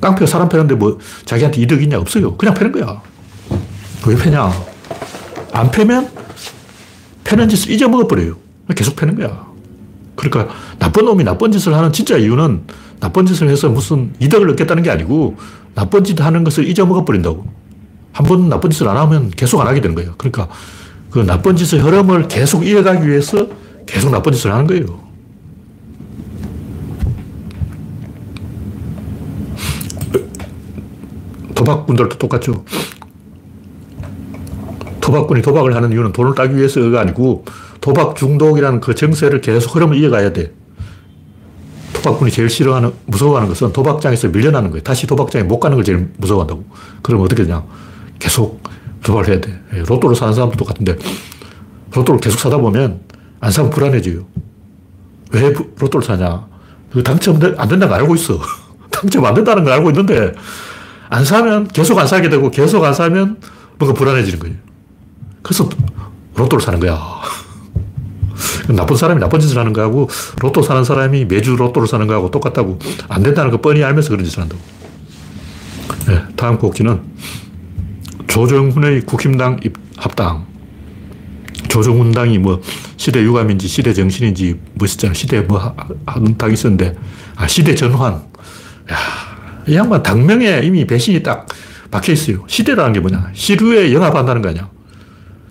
깡패가 0.02 0.26
사람 0.26 0.50
패는데 0.50 0.76
뭐 0.76 1.00
자기한테 1.26 1.62
이득 1.62 1.82
있냐 1.84 1.98
없어요. 2.00 2.36
그냥 2.36 2.54
패는 2.54 2.72
거야. 2.74 3.02
왜 4.06 4.16
패냐? 4.16 4.52
안 5.54 5.72
패면 5.72 6.10
패는 7.24 7.48
짓을 7.50 7.72
잊어먹어버려요. 7.72 8.36
계속 8.76 8.96
패는 8.98 9.16
거야. 9.16 9.48
그러니까 10.16 10.54
나쁜 10.80 11.06
놈이 11.06 11.24
나쁜 11.24 11.52
짓을 11.52 11.74
하는 11.74 11.94
진짜 11.94 12.18
이유는 12.18 12.64
나쁜 13.00 13.26
짓을 13.26 13.48
해서 13.50 13.70
무슨 13.70 14.14
이득을 14.20 14.50
얻겠다는 14.52 14.84
게 14.84 14.92
아니고 14.92 15.38
나쁜 15.76 16.04
짓 16.04 16.20
하는 16.22 16.44
것을 16.44 16.68
잊어먹어버린다고. 16.68 17.46
한 18.14 18.26
번 18.26 18.50
나쁜 18.50 18.70
짓을 18.70 18.90
안 18.90 18.98
하면 18.98 19.30
계속 19.32 19.62
안 19.62 19.68
하게 19.68 19.80
되는 19.80 19.96
거예요. 19.96 20.16
그러니까 20.18 20.50
그 21.10 21.20
나쁜 21.20 21.56
짓의 21.56 21.82
흐름을 21.82 22.28
계속 22.28 22.68
이어가기 22.68 23.08
위해서 23.08 23.48
계속 23.86 24.12
나쁜 24.12 24.34
짓을 24.34 24.52
하는 24.52 24.68
거예요. 24.68 25.00
도박꾼들도 31.62 32.18
똑같죠. 32.18 32.65
도박꾼이 35.00 35.44
도박을 35.44 35.75
하는 35.75 35.91
이유는 35.91 36.12
돈을 36.12 36.34
따기 36.34 36.56
위해서가 36.56 37.01
아니고 37.01 37.46
도박 37.80 38.15
중독이라는 38.15 38.82
그 38.82 38.96
정세를 38.96 39.41
계속 39.41 39.75
흐름을 39.75 39.98
이어가야 39.98 40.34
돼. 40.34 40.53
도박꾼이 41.94 42.32
제일 42.32 42.50
싫어하는, 42.50 42.94
무서워하는 43.06 43.48
것은 43.48 43.74
도박장에서 43.74 44.30
밀려나는 44.30 44.72
거예요. 44.72 44.82
다시 44.82 45.06
도박장에 45.06 45.44
못 45.44 45.60
가는 45.60 45.75
걸 45.75 45.84
제일 45.84 46.10
무서워한다고. 46.18 46.63
그러면 47.03 47.25
어떻게 47.25 47.44
되냐. 47.44 47.63
계속 48.18 48.62
도박을 49.03 49.30
해야 49.30 49.41
돼. 49.41 49.60
예, 49.75 49.80
로또를 49.80 50.15
사는 50.15 50.34
사람도 50.34 50.58
똑같은데 50.58 50.98
로또를 51.94 52.20
계속 52.20 52.39
사다 52.39 52.58
보면 52.58 53.01
안 53.39 53.51
사면 53.51 53.70
불안해져요. 53.70 54.25
왜 55.32 55.53
로또를 55.80 56.06
사냐. 56.06 56.48
당첨 57.03 57.36
안 57.36 57.68
된다는 57.68 57.89
걸 57.89 58.00
알고 58.00 58.15
있어. 58.15 58.39
당첨 58.89 59.25
안 59.25 59.34
된다는 59.36 59.63
걸 59.63 59.74
알고 59.74 59.89
있는데 59.91 60.34
안 61.12 61.25
사면 61.25 61.68
계속 61.68 62.00
안 62.00 62.08
사게 62.08 62.30
되고 62.30 62.50
계속 62.50 62.84
안 62.86 62.94
사면 62.94 63.38
뭔가 63.77 63.98
불안해지는 63.98 64.39
거예요. 64.39 64.56
그래서 65.44 65.70
로또를 66.36 66.63
사는 66.63 66.80
거야. 66.80 66.98
나쁜 68.74 68.96
사람이 68.96 69.20
나쁜 69.20 69.41
짓을 69.41 69.58
하는 69.58 69.74
거하고 69.74 70.10
로또 70.39 70.62
사는 70.62 70.84
사람이 70.84 71.25
매주 71.25 71.58
로또를 71.58 71.88
사는 71.88 72.08
거하고 72.08 72.32
똑같다고 72.32 72.80
안 73.10 73.24
된다는 73.24 73.51
거 73.51 73.60
뻔히 73.60 73.84
알면서 73.84 74.10
그런 74.10 74.24
짓을 74.24 74.41
한다고. 74.41 74.62
네, 76.08 76.24
다음 76.38 76.58
곡지는 76.58 77.01
조정훈의 78.27 79.01
국힘당 79.01 79.60
합당. 79.98 80.46
조정훈 81.68 82.12
당이 82.12 82.38
뭐 82.38 82.62
시대 82.96 83.22
유감인지 83.22 83.68
시대 83.68 83.94
정신인지 83.94 84.58
뭐 84.75 84.86
있었잖아. 84.86 85.13
시대 85.13 85.41
뭐 85.41 85.75
하는 86.06 86.38
당이 86.38 86.53
있었는데, 86.53 86.96
아, 87.36 87.48
시대 87.48 87.75
전환. 87.75 88.13
야, 88.13 88.98
이 89.68 89.75
양반 89.75 90.03
당명에 90.03 90.62
이미 90.63 90.86
배신이 90.86 91.24
딱 91.24 91.48
박혀 91.89 92.13
있어요. 92.13 92.44
시대라는 92.48 92.94
게 92.94 93.00
뭐냐. 93.00 93.32
시류에 93.34 93.94
영합한다는 93.94 94.41
거 94.41 94.50
아니야. 94.50 94.70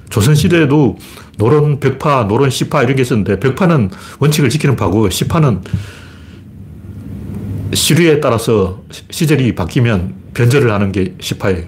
조선시대에도 0.08 0.98
노론 1.38 1.80
벽파, 1.80 2.24
노론 2.24 2.50
시파 2.50 2.82
이런 2.82 2.96
게 2.96 3.02
있었는데 3.02 3.40
벽파는 3.40 3.90
원칙을 4.18 4.50
지키는 4.50 4.76
파고 4.76 5.08
시파는 5.08 5.62
시류에 7.72 8.20
따라서 8.20 8.82
시절이 9.10 9.54
바뀌면 9.54 10.14
변절을 10.34 10.70
하는 10.72 10.92
게 10.92 11.14
시파예요. 11.20 11.64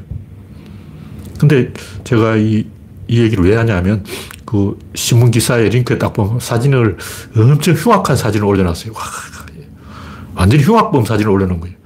근데 1.38 1.72
제가 2.04 2.36
이, 2.36 2.66
이 3.08 3.20
얘기를 3.20 3.44
왜 3.44 3.56
하냐면 3.56 4.04
그 4.44 4.78
신문 4.94 5.30
기사에 5.30 5.68
링크에 5.68 5.98
딱 5.98 6.12
보면 6.12 6.40
사진을 6.40 6.96
엄청 7.36 7.74
흉악한 7.74 8.16
사진을 8.16 8.46
올려놨어요. 8.46 8.92
와, 8.92 9.00
완전히 10.34 10.62
흉악범 10.62 11.04
사진을 11.04 11.30
올려놓은 11.30 11.60
거예요. 11.60 11.76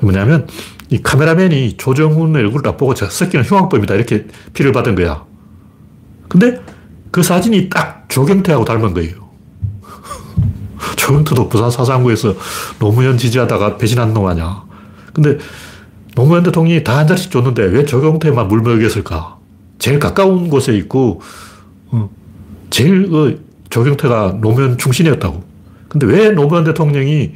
뭐냐면 0.00 0.46
이 0.88 1.02
카메라맨이 1.02 1.76
조정훈 1.76 2.34
얼굴을 2.34 2.62
딱 2.62 2.76
보고 2.76 2.94
저 2.94 3.08
새끼는 3.08 3.44
흉악범이다 3.44 3.94
이렇게 3.94 4.26
피를 4.52 4.72
받은 4.72 4.94
거야. 4.94 5.24
근데 6.28 6.60
그 7.10 7.22
사진이 7.22 7.68
딱 7.70 8.06
조경태하고 8.08 8.64
닮은 8.64 8.94
거예요. 8.94 9.30
조경태도 10.96 11.48
부산 11.48 11.70
사상구에서 11.70 12.34
노무현 12.78 13.18
지지하다가 13.18 13.78
배신한 13.78 14.14
놈 14.14 14.26
아니야. 14.26 14.62
근데 15.12 15.38
노무현 16.14 16.42
대통령이 16.42 16.84
다 16.84 16.98
한 16.98 17.06
자씩 17.06 17.30
줬는데 17.30 17.62
왜 17.64 17.84
조경태만 17.84 18.48
물먹였을까? 18.48 19.38
제일 19.78 19.98
가까운 19.98 20.50
곳에 20.50 20.76
있고, 20.76 21.20
어, 21.86 22.10
제일 22.68 23.08
그 23.08 23.44
조경태가 23.70 24.38
노무현 24.40 24.76
충신이었다고. 24.76 25.42
근데 25.88 26.06
왜 26.06 26.30
노무현 26.30 26.64
대통령이 26.64 27.32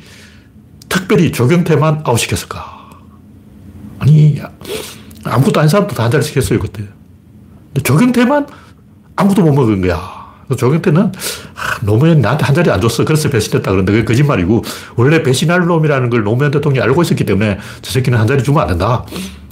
특별히 0.95 1.33
조경태만 1.33 2.03
아웃시켰을까? 2.05 2.89
아니, 3.99 4.41
아무것도 5.25 5.59
아닌 5.59 5.69
사람도 5.69 5.93
다한 5.93 6.13
자리씩 6.13 6.37
했어요, 6.37 6.61
그때. 6.61 6.85
근데 7.67 7.83
조경태만 7.83 8.47
아무도 9.17 9.43
못 9.43 9.53
먹은 9.53 9.81
거야. 9.81 10.25
조경태는 10.57 11.03
아, 11.03 11.79
노무현 11.83 12.21
나한테 12.21 12.45
한 12.45 12.55
자리 12.55 12.71
안 12.71 12.81
줬어. 12.81 13.05
그래서 13.05 13.29
배신했다. 13.29 13.73
그런데 13.73 13.91
그게 13.93 14.05
거짓말이고 14.05 14.63
원래 14.95 15.23
배신할 15.23 15.67
놈이라는 15.67 16.11
걸 16.11 16.23
노무현 16.23 16.53
대통령이 16.53 16.85
알고 16.85 17.03
있었기 17.03 17.25
때문에 17.25 17.59
저 17.83 17.91
새끼는 17.91 18.19
한 18.19 18.27
자리 18.27 18.43
주면 18.43 18.63
안 18.63 18.69
된다. 18.69 19.05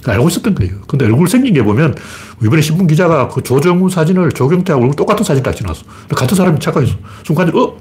알고 0.05 0.29
있었던 0.29 0.55
거예요. 0.55 0.75
근데 0.87 1.05
얼굴 1.05 1.27
생긴 1.27 1.53
게 1.55 1.63
보면 1.63 1.95
이번에 2.43 2.61
신문 2.61 2.87
기자가 2.87 3.27
그 3.27 3.41
조정훈 3.41 3.89
사진을 3.89 4.31
조경태하고 4.31 4.93
똑같은 4.93 5.25
사진 5.25 5.43
딱 5.43 5.53
지나왔어. 5.53 5.83
같은 6.15 6.37
사람이 6.37 6.59
착각했어. 6.59 6.93
순간적으로, 7.25 7.63
어? 7.63 7.77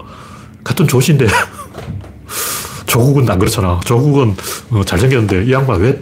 같은 0.64 0.88
조신데. 0.88 1.26
조국은 2.92 3.28
안 3.30 3.38
그렇잖아. 3.38 3.80
조국은 3.87 4.37
어, 4.70 4.84
잘생겼는데 4.84 5.46
이 5.46 5.52
양반 5.52 5.80
왜 5.80 5.99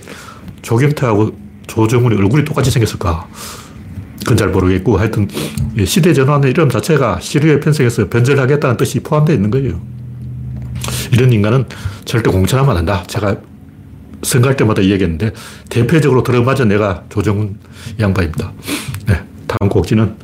조경태하고 0.63 1.31
조정훈이 1.69 2.17
얼굴이 2.17 2.45
똑같이 2.45 2.69
생겼을까? 2.73 3.29
그건 4.19 4.37
잘 4.37 4.49
모르겠고 4.49 4.99
하여튼 4.99 5.29
시대 5.87 6.13
전환의 6.13 6.51
이름 6.51 6.69
자체가 6.69 7.21
시류에 7.21 7.61
편성해서 7.61 8.09
변절하겠다는 8.09 8.77
뜻이 8.77 8.99
포함되어 9.01 9.37
있는 9.37 9.53
거예요. 9.53 9.81
이런 11.13 11.33
인간은 11.33 11.67
절대 12.05 12.29
공천하면 12.29 12.77
안 12.77 12.85
된다. 12.85 13.05
제가 13.07 13.37
선거할 14.25 14.57
때마다 14.57 14.83
이야기했는데 14.83 15.33
대표적으로 15.69 16.25
들어맞은 16.25 16.67
내가 16.67 17.05
조정훈 17.09 17.57
양반입니다. 18.01 18.53
네, 19.07 19.23
다음 19.47 19.71
곡지는 19.71 20.17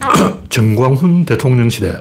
정광훈 0.50 1.26
대통령 1.26 1.70
시대. 1.70 2.00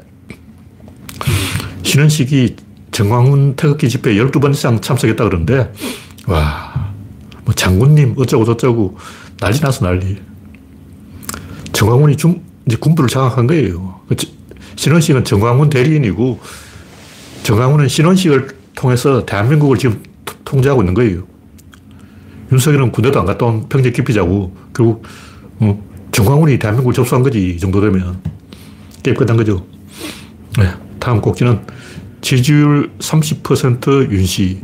신원식이 1.84 2.56
정광훈 2.92 3.56
태극기 3.56 3.90
집회 3.90 4.14
12번 4.16 4.52
이상 4.52 4.80
참석했다 4.80 5.24
그러는데, 5.24 5.72
와, 6.28 6.94
뭐 7.46 7.54
장군님 7.54 8.16
어쩌고 8.18 8.46
저쩌고 8.46 8.98
난리 9.40 9.60
나서 9.60 9.86
난리. 9.86 10.18
정광훈이 11.74 12.18
중, 12.18 12.42
이제 12.66 12.78
군부를 12.78 13.10
장악한 13.10 13.48
거예요. 13.48 14.02
그 14.08 14.16
신원식은 14.76 15.24
정광훈 15.24 15.70
대리인이고, 15.70 16.40
정광훈은 17.44 17.88
신원식을 17.88 18.50
통해서 18.76 19.26
대한민국을 19.26 19.78
지금 19.78 20.04
통제하고 20.44 20.82
있는 20.82 20.94
거예요. 20.94 21.24
윤석열은 22.52 22.92
군대도 22.92 23.20
안 23.20 23.26
갔다 23.26 23.46
온 23.46 23.68
평제 23.70 23.92
기피자고, 23.92 24.56
결국, 24.76 25.04
어, 25.60 25.82
정광훈이 26.12 26.60
대한민국을 26.60 26.94
접수한 26.94 27.24
거지, 27.24 27.52
이 27.56 27.58
정도 27.58 27.80
되면. 27.80 28.20
끝난 29.18 29.36
거죠. 29.36 29.66
네, 30.60 30.70
다음 31.00 31.22
곡지는 31.22 31.60
지지율 32.22 32.92
30% 33.00 34.12
윤씨. 34.12 34.62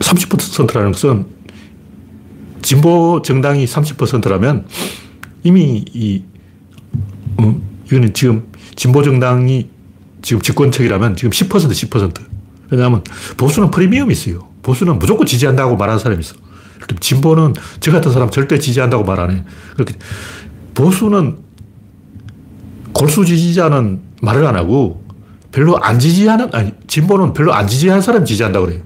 (30%라는 0.00 0.92
것은) 0.92 1.26
진보 2.62 3.22
정당이 3.22 3.64
30%라면 3.64 4.66
이미 5.42 5.84
이, 5.92 6.22
음, 7.40 7.62
이거는 7.86 8.12
지금 8.14 8.46
진보 8.76 9.02
정당이 9.02 9.68
지금 10.22 10.42
집권책이라면 10.42 11.16
지금 11.16 11.30
10% 11.30 11.88
10%. 11.88 12.20
왜냐하면 12.70 13.02
보수는 13.36 13.70
프리미엄이 13.70 14.12
있어요. 14.12 14.48
보수는 14.62 14.98
무조건 14.98 15.26
지지한다고 15.26 15.76
말하는 15.76 15.98
사람이 15.98 16.20
있어. 16.20 16.34
진보는 17.00 17.54
저 17.80 17.92
같은 17.92 18.12
사람 18.12 18.30
절대 18.30 18.58
지지한다고 18.58 19.04
말 19.04 19.20
안 19.20 19.30
해. 19.30 19.44
그렇게 19.74 19.94
보수는 20.74 21.38
골수 22.98 23.24
지지자는 23.24 24.00
말을 24.22 24.44
안 24.44 24.56
하고 24.56 25.04
별로 25.52 25.78
안 25.78 25.98
지지하는, 25.98 26.50
아니, 26.52 26.72
진보는 26.88 27.32
별로 27.32 27.54
안 27.54 27.66
지지하는 27.66 28.02
사람 28.02 28.24
지지한다고 28.24 28.66
그래요. 28.66 28.82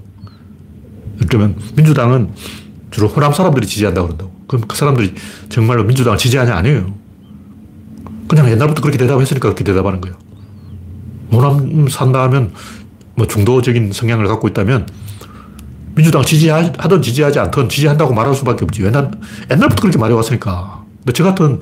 그러면 1.27 1.55
민주당은 1.75 2.29
주로 2.91 3.07
호남 3.07 3.33
사람들이 3.33 3.65
지지한다고 3.65 4.07
그런다고. 4.07 4.31
그럼 4.47 4.65
그 4.67 4.77
사람들이 4.77 5.15
정말로 5.49 5.83
민주당을 5.83 6.17
지지하냐? 6.17 6.55
아니에요. 6.55 6.93
그냥 8.27 8.49
옛날부터 8.49 8.81
그렇게 8.81 8.97
대답했으니까 8.97 9.49
그렇게 9.49 9.63
대답하는 9.63 9.99
거예요. 9.99 10.15
호남 11.31 11.87
산다 11.89 12.21
하면 12.23 12.51
뭐 13.15 13.27
중도적인 13.27 13.91
성향을 13.91 14.27
갖고 14.27 14.47
있다면 14.47 14.87
민주당 15.95 16.23
지지하든 16.23 17.01
지지하지 17.01 17.39
않든 17.39 17.69
지지한다고 17.69 18.13
말할 18.13 18.35
수밖에 18.35 18.63
없지. 18.63 18.83
옛날, 18.83 19.11
옛날부터 19.49 19.81
그렇게 19.81 19.97
말해왔으니까. 19.97 20.83
근데 20.99 21.13
저 21.13 21.23
같은 21.23 21.59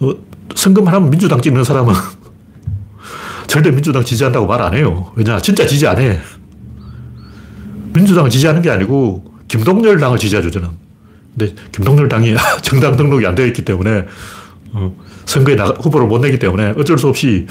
어, 0.00 0.12
선거만 0.54 0.94
하면 0.94 1.10
민주당 1.10 1.40
찍는 1.40 1.64
사람은 1.64 1.94
절대 3.46 3.70
민주당 3.70 4.04
지지한다고 4.04 4.46
말 4.46 4.60
안 4.62 4.74
해요. 4.74 5.12
왜냐, 5.16 5.40
진짜 5.40 5.66
지지 5.66 5.86
안 5.86 5.98
해. 5.98 6.18
민주당을 7.92 8.30
지지하는 8.30 8.62
게 8.62 8.70
아니고 8.70 9.24
김동열 9.48 9.98
당을 9.98 10.18
지지하죠, 10.18 10.50
저는. 10.50 10.68
근데 11.36 11.54
김동열 11.72 12.08
당이 12.08 12.34
정당 12.62 12.96
등록이 12.96 13.26
안 13.26 13.34
되어 13.34 13.46
있기 13.46 13.64
때문에 13.64 14.06
어, 14.72 14.96
선거에 15.26 15.56
나가, 15.56 15.74
후보를 15.80 16.06
못 16.06 16.18
내기 16.20 16.38
때문에 16.38 16.74
어쩔 16.78 16.96
수 16.98 17.08
없이 17.08 17.46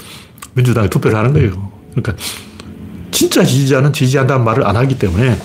민주당에 0.53 0.89
투표를 0.89 1.17
하는 1.17 1.33
거예요. 1.33 1.71
그러니까 1.91 2.15
진짜 3.11 3.43
지지자는 3.43 3.93
지지한다는 3.93 4.43
말을 4.43 4.65
안 4.65 4.75
하기 4.77 4.97
때문에 4.97 5.37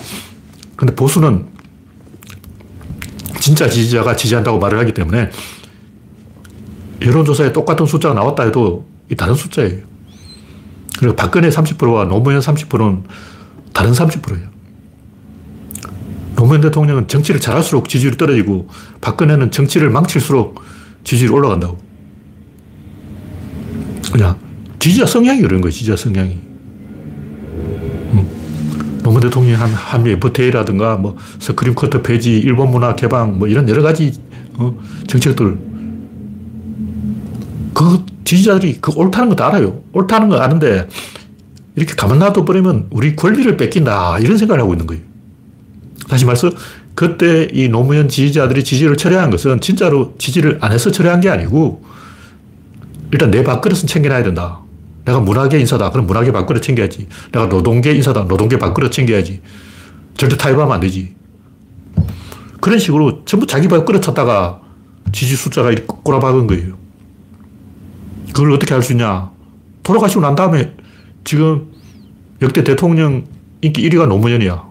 근데 0.75 0.95
보수는 0.95 1.45
진짜 3.39 3.69
지지자가 3.69 4.15
지지한다고 4.15 4.57
말을 4.59 4.79
하기 4.79 4.93
때문에 4.93 5.29
여론조사에 7.01 7.53
똑같은 7.53 7.85
숫자가 7.85 8.13
나왔다 8.13 8.43
해도 8.43 8.87
이 9.11 9.15
다른 9.15 9.35
숫자예요. 9.35 9.81
그리고 10.99 11.15
박근혜 11.15 11.49
30%와 11.49 12.05
노무현 12.05 12.39
30%는 12.39 13.03
다른 13.73 13.91
30%예요. 13.91 14.47
노무현 16.35 16.61
대통령은 16.61 17.07
정치를 17.07 17.39
잘할수록 17.39 17.89
지지율이 17.89 18.17
떨어지고 18.17 18.67
박근혜는 19.01 19.51
정치를 19.51 19.89
망칠수록 19.89 20.61
지지율이 21.03 21.33
올라간다고. 21.33 21.77
그냥 24.11 24.37
지지자 24.79 25.05
성향이 25.05 25.41
그런 25.41 25.61
거예요. 25.61 25.71
지지자 25.71 25.95
성향이. 25.95 26.39
음. 28.13 28.99
노무현 29.03 29.21
대통령이 29.21 29.55
한 29.55 29.71
한미 29.71 30.11
FTA라든가 30.11 30.97
뭐 30.97 31.17
스크림 31.39 31.75
커터 31.75 32.01
폐지, 32.01 32.37
일본 32.37 32.71
문화 32.71 32.95
개방 32.95 33.39
뭐 33.39 33.47
이런 33.47 33.67
여러 33.69 33.81
가지 33.81 34.13
어, 34.55 34.77
정책들 35.07 35.66
그 37.77 38.03
지지자들이 38.23 38.79
그 38.81 38.91
옳다는 38.95 39.29
것도 39.29 39.43
알아요. 39.43 39.83
옳다는 39.93 40.29
거 40.29 40.37
아는데 40.37 40.87
이렇게 41.75 41.93
가만 41.93 42.17
놔둬 42.17 42.43
버리면 42.43 42.87
우리 42.89 43.15
권리를 43.15 43.55
뺏긴다. 43.55 44.17
이런 44.17 44.39
생각을 44.39 44.59
하고 44.59 44.73
있는 44.73 44.87
거예요. 44.87 45.03
다시 46.09 46.25
말해서 46.25 46.49
그때 46.95 47.47
이 47.53 47.69
노무현 47.69 48.09
지지자들이 48.09 48.63
지지를 48.63 48.97
철회한 48.97 49.29
것은 49.29 49.61
진짜로 49.61 50.15
지지를 50.17 50.57
안 50.59 50.71
해서 50.71 50.89
철회한 50.89 51.21
게 51.21 51.29
아니고 51.29 51.83
일단 53.11 53.29
내 53.29 53.43
밥그릇은 53.43 53.85
챙겨놔야 53.85 54.23
된다. 54.23 54.61
내가 55.05 55.19
문화계 55.19 55.59
인사다. 55.59 55.91
그럼 55.91 56.07
문화계 56.07 56.31
밥그릇 56.31 56.63
챙겨야지. 56.63 57.07
내가 57.31 57.45
노동계 57.45 57.91
인사다. 57.93 58.23
노동계 58.23 58.57
밥그릇 58.57 58.91
챙겨야지. 58.91 59.41
절대 60.15 60.35
타협하면 60.35 60.73
안 60.73 60.79
되지. 60.79 61.13
그런 62.59 62.79
식으로 62.79 63.23
전부 63.25 63.45
자기 63.45 63.67
밥그릇 63.67 64.01
찾다가 64.01 64.61
지지 65.11 65.35
숫자가 65.35 65.69
꼬라박은 65.85 66.47
거예요. 66.47 66.86
그걸 68.33 68.51
어떻게 68.51 68.73
할 68.73 68.83
수 68.83 68.91
있냐. 68.93 69.31
돌아가시고 69.83 70.21
난 70.21 70.35
다음에 70.35 70.73
지금 71.23 71.71
역대 72.41 72.63
대통령 72.63 73.25
인기 73.61 73.87
1위가 73.89 74.07
노무현이야. 74.07 74.63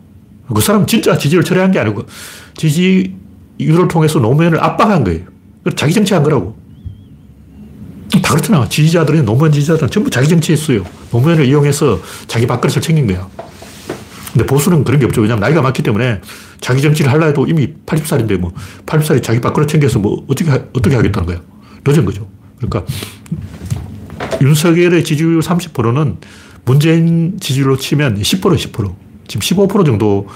그 0.54 0.60
사람 0.60 0.86
진짜 0.86 1.16
지지를 1.18 1.42
철회한 1.42 1.72
게 1.72 1.78
아니고 1.80 2.04
지지율을 2.56 3.88
통해서 3.90 4.18
노무현을 4.20 4.62
압박한 4.62 5.04
거예요. 5.04 5.24
자기 5.74 5.92
정치한 5.92 6.22
거라고. 6.22 6.56
다 8.22 8.34
그렇잖아. 8.34 8.68
지지자들이 8.68 9.22
노무현 9.22 9.52
지지자들은 9.52 9.90
전부 9.90 10.10
자기 10.10 10.28
정치했어요. 10.28 10.84
노무현을 11.10 11.46
이용해서 11.46 12.00
자기 12.28 12.46
밥그릇을 12.46 12.80
챙긴 12.80 13.06
거야. 13.06 13.28
근데 14.32 14.46
보수는 14.46 14.84
그런 14.84 15.00
게 15.00 15.06
없죠. 15.06 15.22
왜냐면 15.22 15.40
나이가 15.40 15.62
많기 15.62 15.82
때문에 15.82 16.20
자기 16.60 16.82
정치를 16.82 17.10
하려 17.10 17.26
해도 17.26 17.46
이미 17.46 17.72
80살인데 17.86 18.38
뭐 18.38 18.52
80살이 18.84 19.22
자기 19.22 19.40
밥그릇 19.40 19.68
챙겨서 19.68 19.98
뭐 19.98 20.24
어떻게, 20.28 20.50
어떻게 20.50 20.94
하겠다는 20.94 21.26
거야. 21.26 21.40
늦은 21.86 22.04
거죠. 22.04 22.28
그러니까 22.56 22.84
윤석열의 24.40 25.04
지지율 25.04 25.40
30%는 25.40 26.16
문재인 26.64 27.38
지지율로 27.40 27.76
치면 27.76 28.20
10% 28.20 28.40
10%. 28.40 28.94
지금 29.28 29.40
15% 29.40 29.84
정도 29.84 30.28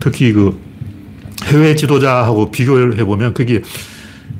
특히 0.00 0.32
그 0.32 0.58
해외 1.44 1.74
지도자하고 1.74 2.50
비교를 2.50 2.98
해보면 2.98 3.34
그게 3.34 3.62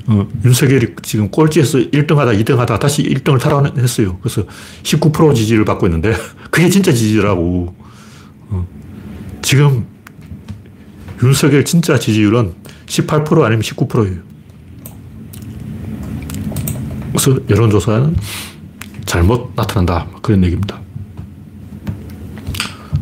어, 0.07 0.25
윤석열이 0.45 0.95
지금 1.01 1.29
꼴찌에서 1.29 1.79
1등 1.79 2.15
하다 2.15 2.31
2등 2.31 2.55
하다 2.55 2.79
다시 2.79 3.03
1등을 3.03 3.39
탈환했어요. 3.39 4.17
그래서 4.19 4.45
19% 4.83 5.35
지지를 5.35 5.65
받고 5.65 5.85
있는데 5.87 6.15
그게 6.49 6.69
진짜 6.69 6.91
지지라고. 6.91 7.75
어, 8.49 8.67
지금 9.41 9.85
윤석열 11.21 11.65
진짜 11.65 11.99
지지율은 11.99 12.53
18% 12.85 13.43
아니면 13.43 13.61
19%예요. 13.61 14.26
그래서 17.17 17.39
여론조사는 17.49 18.15
잘못 19.05 19.51
나타난다. 19.55 20.05
그런 20.21 20.43
얘기입니다. 20.43 20.79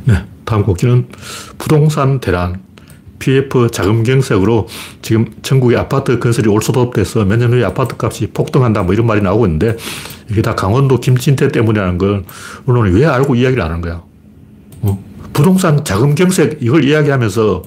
네. 0.05 0.23
다음 0.45 0.63
곡기는 0.63 1.07
부동산 1.57 2.19
대란. 2.21 2.63
PF 3.19 3.69
자금 3.71 4.03
경색으로 4.03 4.67
지금 5.01 5.25
전국에 5.41 5.75
아파트 5.77 6.19
건설이 6.19 6.47
올소톱돼서 6.47 7.25
몇 7.25 7.37
년 7.39 7.51
후에 7.53 7.63
아파트 7.63 7.95
값이 7.97 8.27
폭등한다 8.27 8.83
뭐 8.83 8.93
이런 8.93 9.07
말이 9.07 9.21
나오고 9.21 9.45
있는데 9.47 9.77
이게 10.29 10.41
다 10.41 10.53
강원도 10.53 10.99
김진태 10.99 11.47
때문이라는 11.47 11.97
걸 11.97 12.23
언론이 12.67 12.91
왜 12.93 13.05
알고 13.05 13.35
이야기를 13.35 13.63
안 13.63 13.69
하는 13.71 13.81
거야. 13.81 14.03
어? 14.81 15.03
부동산 15.33 15.83
자금 15.83 16.13
경색 16.13 16.59
이걸 16.61 16.83
이야기하면서 16.83 17.63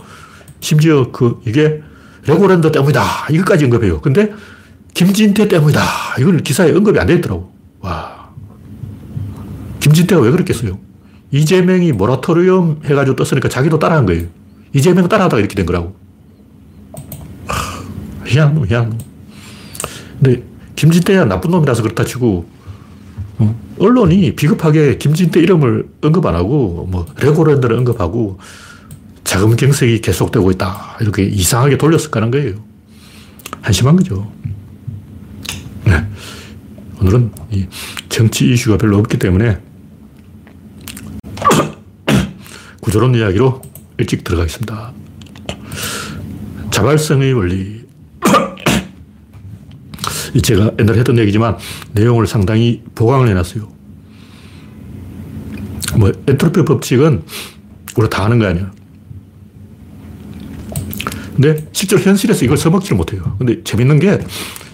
심지어 0.60 1.10
그 1.10 1.40
이게 1.44 1.82
레고랜드 2.26 2.70
때문이다. 2.70 3.02
이것까지 3.32 3.64
언급해요. 3.64 4.00
근데 4.00 4.32
김진태 4.94 5.48
때문이다. 5.48 5.80
이걸 6.20 6.38
기사에 6.38 6.72
언급이 6.72 6.98
안 6.98 7.06
돼 7.06 7.14
있더라고. 7.14 7.52
와. 7.80 8.30
김진태가 9.80 10.20
왜 10.22 10.30
그랬겠어요? 10.30 10.78
이재명이 11.30 11.92
모라토리엄 11.92 12.80
해가지고 12.84 13.16
떴으니까 13.16 13.48
자기도 13.48 13.78
따라한 13.78 14.06
거예요. 14.06 14.26
이재명 14.72 15.08
따라하다가 15.08 15.38
이렇게 15.38 15.54
된 15.54 15.66
거라고. 15.66 15.94
희한 18.26 18.54
놈, 18.54 18.66
희한 18.66 18.90
놈. 18.90 18.98
근데 20.20 20.42
김진태야 20.76 21.24
나쁜 21.26 21.50
놈이라서 21.50 21.82
그렇다 21.82 22.04
치고, 22.04 22.46
어? 23.38 23.60
언론이 23.78 24.34
비겁하게 24.36 24.98
김진태 24.98 25.40
이름을 25.40 25.88
언급 26.02 26.26
안 26.26 26.34
하고, 26.34 26.86
뭐, 26.90 27.06
레고랜드를 27.20 27.76
언급하고, 27.76 28.38
자금 29.24 29.56
경색이 29.56 30.00
계속되고 30.00 30.50
있다. 30.52 30.96
이렇게 31.00 31.22
이상하게 31.24 31.78
돌려서 31.78 32.10
가는 32.10 32.30
거예요. 32.30 32.54
한심한 33.62 33.96
거죠. 33.96 34.30
네. 36.98 37.00
오늘은 37.00 37.30
이 37.52 37.66
정치 38.08 38.52
이슈가 38.52 38.76
별로 38.76 38.98
없기 38.98 39.18
때문에 39.18 39.58
구조론 42.80 43.14
이야기로 43.14 43.62
일찍 43.98 44.24
들어가겠습니다. 44.24 44.92
자발성의 46.70 47.32
원리. 47.32 47.86
제가 50.42 50.72
옛날에 50.78 50.98
했던 50.98 51.18
얘기지만 51.18 51.56
내용을 51.92 52.26
상당히 52.26 52.82
보강을 52.94 53.28
해놨어요. 53.28 53.68
뭐, 55.96 56.12
엔트로피 56.28 56.64
법칙은 56.64 57.22
우리가 57.96 58.16
다 58.16 58.24
아는 58.24 58.38
거 58.38 58.46
아니야. 58.46 58.70
근데 61.34 61.66
실제로 61.72 62.02
현실에서 62.02 62.44
이걸 62.44 62.56
써먹지를 62.56 62.96
못해요. 62.96 63.36
근데 63.38 63.62
재밌는 63.62 64.00
게 64.00 64.20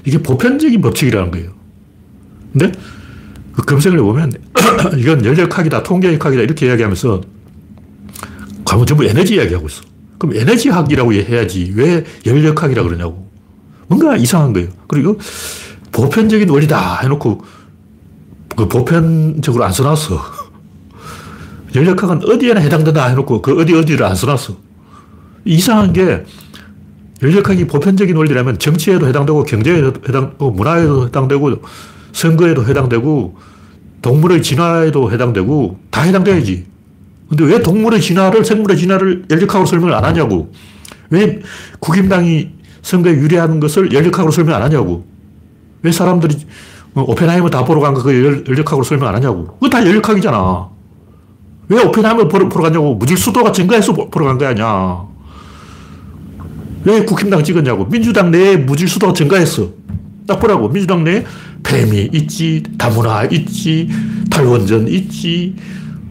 이게 0.04 0.18
보편적인 0.18 0.80
법칙이라는 0.80 1.30
거예요. 1.30 1.63
근데 2.54 2.72
그 3.52 3.62
검색을 3.62 3.98
해보면 3.98 4.32
이건 4.96 5.24
연력학이다, 5.24 5.82
통계학이다 5.82 6.42
이렇게 6.42 6.66
이야기하면서 6.66 7.20
과거 8.64 8.84
전부 8.86 9.04
에너지 9.04 9.34
이야기하고 9.34 9.66
있어. 9.66 9.82
그럼 10.18 10.36
에너지학이라고 10.36 11.12
해야지 11.12 11.72
왜 11.76 12.04
연력학이라고 12.24 12.88
그러냐고. 12.88 13.30
뭔가 13.88 14.16
이상한 14.16 14.52
거예요. 14.52 14.68
그리고 14.86 15.18
보편적인 15.92 16.48
원리다 16.48 17.00
해놓고 17.02 17.44
그 18.56 18.68
보편적으로 18.68 19.64
안 19.64 19.72
써놨어. 19.72 20.22
연력학은 21.74 22.24
어디에나 22.24 22.60
해당된다 22.60 23.06
해놓고 23.08 23.42
그 23.42 23.60
어디 23.60 23.74
어디를 23.74 24.06
안 24.06 24.14
써놨어. 24.14 24.56
이상한 25.44 25.92
게 25.92 26.24
연력학이 27.22 27.66
보편적인 27.66 28.16
원리라면 28.16 28.58
정치에도 28.58 29.06
해당되고 29.08 29.44
경제에도 29.44 29.88
해당되고 30.08 30.50
문화에도 30.52 31.06
해당되고 31.06 31.62
선거에도 32.14 32.64
해당되고 32.64 33.36
동물의 34.00 34.42
진화에도 34.42 35.10
해당되고 35.12 35.78
다 35.90 36.02
해당돼야지. 36.02 36.64
근데 37.28 37.44
왜 37.44 37.60
동물의 37.60 38.00
진화를, 38.00 38.44
생물의 38.44 38.76
진화를 38.78 39.24
연력학으로 39.30 39.66
설명을 39.66 39.94
안 39.94 40.04
하냐고. 40.04 40.52
왜 41.10 41.40
국임당이 41.80 42.50
선거에 42.82 43.12
유리한 43.14 43.60
것을 43.60 43.92
연력학으로 43.92 44.30
설명 44.30 44.56
안 44.56 44.62
하냐고. 44.62 45.04
왜 45.82 45.90
사람들이 45.90 46.36
뭐 46.92 47.04
오펜하이머 47.04 47.50
다 47.50 47.64
보러 47.64 47.80
간 47.80 47.94
거그 47.94 48.44
연력학으로 48.48 48.84
설명 48.84 49.08
안 49.08 49.16
하냐고. 49.16 49.46
그거 49.46 49.68
다 49.68 49.84
연력학이잖아. 49.84 50.68
왜 51.68 51.82
오펜하이머 51.82 52.28
보러, 52.28 52.48
보러 52.48 52.62
갔냐고. 52.64 52.94
무질수도가 52.94 53.50
증가해서 53.52 53.92
보러 53.92 54.26
간 54.26 54.38
거 54.38 54.46
아니야. 54.46 55.02
왜 56.84 57.04
국힘당 57.04 57.42
찍었냐고. 57.42 57.88
민주당 57.88 58.30
내에 58.30 58.58
무질수도가 58.58 59.14
증가했어. 59.14 59.70
딱 60.26 60.38
보라고. 60.38 60.68
민주당 60.68 61.02
내에 61.02 61.24
폐미 61.64 62.08
있지, 62.12 62.62
다문화 62.78 63.24
있지, 63.24 63.88
탈원전 64.30 64.86
있지, 64.88 65.56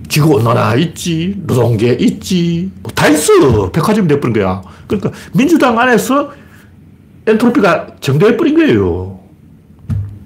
지구온난화 0.09 0.75
있지, 0.75 1.35
노동계 1.45 1.93
있지, 1.99 2.69
뭐 2.81 2.91
다 2.93 3.07
있어. 3.09 3.69
백화점이 3.71 4.07
돼버린 4.07 4.33
거야. 4.33 4.61
그러니까 4.87 5.11
민주당 5.33 5.77
안에서 5.77 6.31
엔트로피가 7.27 7.95
정대해버린 7.99 8.55
거예요. 8.55 9.19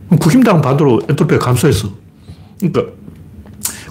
국힘당 0.10 0.62
반대로 0.62 1.02
엔트로피가 1.10 1.40
감소했어. 1.44 1.90
그러니까 2.60 2.94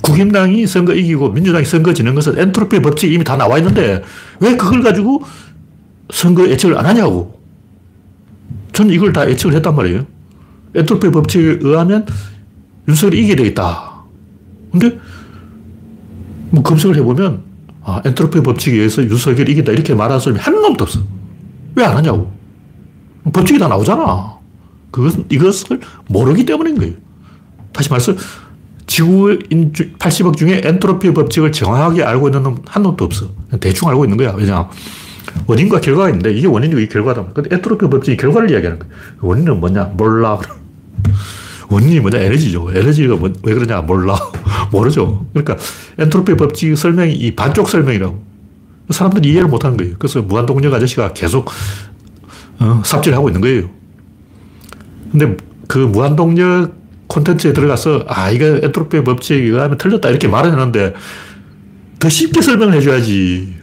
국힘당이 0.03 0.67
선거 0.67 0.95
이기고 0.95 1.31
민주당이 1.31 1.65
선거 1.65 1.93
지는 1.93 2.15
것은 2.15 2.39
엔트로피 2.39 2.81
법칙이 2.81 3.13
이미 3.15 3.25
다 3.25 3.37
나와 3.37 3.59
있는데 3.59 4.03
왜 4.41 4.57
그걸 4.57 4.83
가지고 4.83 5.23
선거 6.11 6.49
예측을 6.49 6.79
안 6.79 6.87
하냐고. 6.87 7.41
저는 8.73 8.93
이걸 8.95 9.13
다 9.13 9.29
예측을 9.29 9.57
했단 9.57 9.75
말이에요. 9.75 10.07
엔트로피 10.77 11.11
법칙에 11.11 11.59
의하면 11.61 12.07
윤석열이 12.89 13.19
이기게 13.19 13.37
되겠다. 13.37 14.05
근데 14.73 14.99
뭐 16.51 16.63
검색을 16.63 16.97
해보면 16.97 17.43
아, 17.83 18.03
엔트로피 18.05 18.43
법칙에 18.43 18.77
의해서 18.77 19.03
윤석열이 19.03 19.53
이긴다 19.53 19.73
이렇게 19.73 19.95
말하는 19.95 20.21
사람이 20.21 20.41
한 20.41 20.55
놈도 20.61 20.85
없어. 20.85 21.01
왜 21.77 21.85
안 21.85 21.97
하냐고. 21.97 22.33
법칙이 23.33 23.59
다 23.59 23.69
나오잖아. 23.69 24.37
그것은 24.91 25.25
이것을 25.31 25.81
모르기 26.09 26.45
때문인 26.47 26.77
거예요. 26.79 26.95
다시 27.73 27.91
말해서 27.91 28.15
지구인 28.87 29.73
80억 29.73 30.37
중에 30.37 30.63
엔트로피 30.65 31.13
법칙을 31.13 31.53
정확하게 31.53 32.03
알고 32.05 32.29
있는 32.29 32.43
놈 32.45 32.63
한 32.67 32.83
놈도 32.83 33.05
없어. 33.05 33.27
대충 33.61 33.89
알고 33.89 34.05
있는 34.05 34.17
거야. 34.17 34.33
왜냐 34.33 34.69
원인과 35.47 35.81
결과가 35.81 36.09
있는데 36.11 36.33
이게 36.33 36.47
원인이고 36.47 36.81
이 36.81 36.89
결과다. 36.89 37.27
근데 37.35 37.55
엔트로피 37.55 37.89
법칙이 37.91 38.17
결과를 38.17 38.51
이야기하는 38.51 38.79
거야. 38.79 38.89
원인은 39.21 39.61
뭐냐? 39.61 39.85
몰라. 39.97 40.39
원인이 41.69 42.01
뭐냐? 42.01 42.19
에너지죠. 42.19 42.71
에너지가 42.75 43.17
뭐, 43.17 43.33
왜 43.43 43.55
그러냐? 43.55 43.81
몰라. 43.83 44.19
모르죠. 44.71 45.27
그러니까 45.33 45.57
엔트로피 45.99 46.37
법칙 46.37 46.77
설명이 46.77 47.13
이 47.13 47.35
반쪽 47.35 47.69
설명이라고. 47.69 48.25
사람들이 48.91 49.31
이해를 49.31 49.49
못 49.49 49.65
하는 49.65 49.77
거예요. 49.77 49.95
그래서 49.99 50.23
무한동력 50.23 50.73
아저씨가 50.73 51.13
계속 51.13 51.51
어, 52.61 52.83
삽질하고 52.85 53.29
있는 53.29 53.41
거예요. 53.41 53.71
근데 55.11 55.37
그 55.67 55.79
무한동력 55.79 56.75
콘텐츠에 57.09 57.53
들어가서 57.53 58.05
아, 58.09 58.31
이거 58.31 58.45
엔트로피 58.47 59.03
법칙에 59.03 59.43
의하면 59.43 59.79
틀렸다 59.79 60.09
이렇게 60.11 60.29
말을 60.29 60.51
했는데 60.53 60.95
더 61.99 62.09
쉽게 62.09 62.43
설명을 62.43 62.75
해줘야지. 62.75 63.56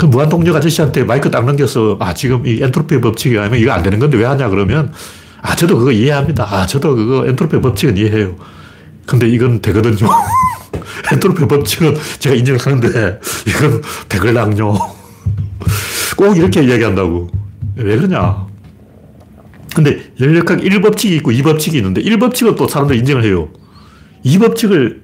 그 0.00 0.06
무한동력 0.06 0.56
아저씨한테 0.56 1.04
마이크 1.04 1.30
딱 1.30 1.44
넘겨서 1.44 1.98
아, 2.00 2.14
지금 2.14 2.46
이 2.46 2.62
엔트로피 2.62 3.02
법칙에 3.02 3.34
의하면 3.34 3.60
이거 3.60 3.72
안 3.72 3.82
되는 3.82 3.98
건데 3.98 4.16
왜 4.16 4.24
하냐 4.24 4.48
그러면 4.48 4.94
아, 5.42 5.54
저도 5.54 5.76
그거 5.76 5.92
이해합니다. 5.92 6.42
아, 6.50 6.64
저도 6.64 6.96
그거 6.96 7.26
엔트로피 7.26 7.60
법칙은 7.60 7.98
이해해요. 7.98 8.34
근데 9.04 9.28
이건 9.28 9.60
되거든요. 9.60 10.08
엔트로피 11.12 11.46
법칙은 11.46 11.98
제가 12.18 12.34
인정하는데 12.34 13.20
이건 13.46 13.82
되걸랑요. 14.08 14.72
꼭 16.16 16.34
이렇게 16.34 16.64
이야기한다고. 16.64 17.28
왜 17.76 17.96
그러냐. 17.96 18.46
근데 19.74 20.00
연력학 20.18 20.60
1법칙이 20.60 21.10
있고 21.16 21.30
2법칙이 21.30 21.74
있는데 21.74 22.00
1법칙은 22.00 22.56
또 22.56 22.66
사람들이 22.66 23.00
인정을 23.00 23.24
해요. 23.24 23.50
2법칙을 24.24 25.00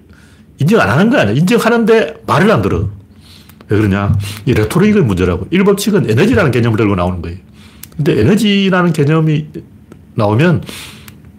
인정 0.58 0.80
안 0.80 0.88
하는 0.88 1.10
거 1.10 1.18
아니야. 1.18 1.34
인정하는데 1.34 2.22
말을 2.26 2.50
안 2.50 2.62
들어. 2.62 2.95
왜 3.68 3.76
그러냐. 3.78 4.16
이 4.44 4.54
레토릭의 4.54 5.02
문제라고. 5.02 5.46
1법칙은 5.46 6.10
에너지라는 6.10 6.50
개념을 6.52 6.76
들고 6.76 6.94
나오는 6.94 7.20
거예요. 7.22 7.38
근데 7.96 8.20
에너지라는 8.20 8.92
개념이 8.92 9.46
나오면 10.14 10.62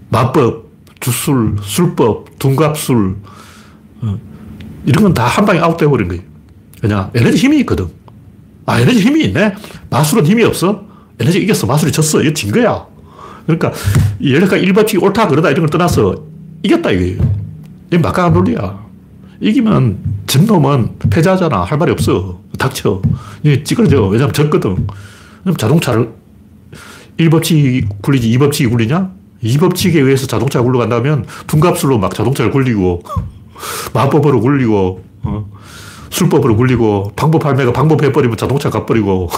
마법, 0.09 0.67
주술, 0.99 1.55
술법, 1.61 2.37
둔갑술, 2.39 3.15
어, 4.01 4.17
이런 4.85 5.03
건 5.03 5.13
다 5.13 5.25
한 5.27 5.45
방에 5.45 5.59
아웃돼 5.59 5.85
버린 5.87 6.07
거예요. 6.07 6.23
왜냐, 6.81 7.11
에너지 7.13 7.37
힘이 7.37 7.59
있거든. 7.59 7.87
아, 8.65 8.79
에너지 8.79 8.99
힘이 8.99 9.25
있네? 9.25 9.55
마술은 9.89 10.25
힘이 10.25 10.43
없어? 10.43 10.85
에너지 11.19 11.39
이겼어. 11.41 11.65
마술이 11.67 11.91
졌어. 11.91 12.21
이거 12.21 12.33
진 12.33 12.51
거야. 12.51 12.85
그러니까, 13.45 13.71
연락가 14.23 14.57
일반칙이 14.57 15.03
옳다, 15.03 15.27
그러다 15.29 15.49
이런 15.49 15.61
걸 15.61 15.69
떠나서 15.69 16.23
이겼다, 16.63 16.91
이거예요. 16.91 17.21
이게 17.87 17.97
막강한 17.97 18.33
논리야. 18.33 18.86
이기면 19.39 19.97
진 20.27 20.45
놈은 20.45 20.95
패자잖아. 21.09 21.61
할 21.63 21.77
말이 21.77 21.91
없어. 21.91 22.39
닥쳐. 22.57 23.01
찌그러져. 23.63 24.07
왜냐면 24.07 24.33
졌거든. 24.33 24.87
그럼 25.43 25.57
자동차를 25.57 26.11
1법칙이 27.17 28.01
굴리지 28.01 28.37
2법칙이 28.37 28.69
굴리냐? 28.69 29.11
2법칙에 29.43 29.95
의해서 29.95 30.27
자동차가 30.27 30.63
굴러간다면 30.63 31.25
둔갑술로 31.47 31.99
막 31.99 32.13
자동차를 32.13 32.51
굴리고 32.51 33.03
마법으로 33.93 34.41
굴리고 34.41 35.03
어? 35.23 35.45
술법으로 36.09 36.55
굴리고 36.55 37.11
방법 37.15 37.45
할매가 37.45 37.73
방법해버리면 37.73 38.37
자동차 38.37 38.69
가버리고 38.69 39.29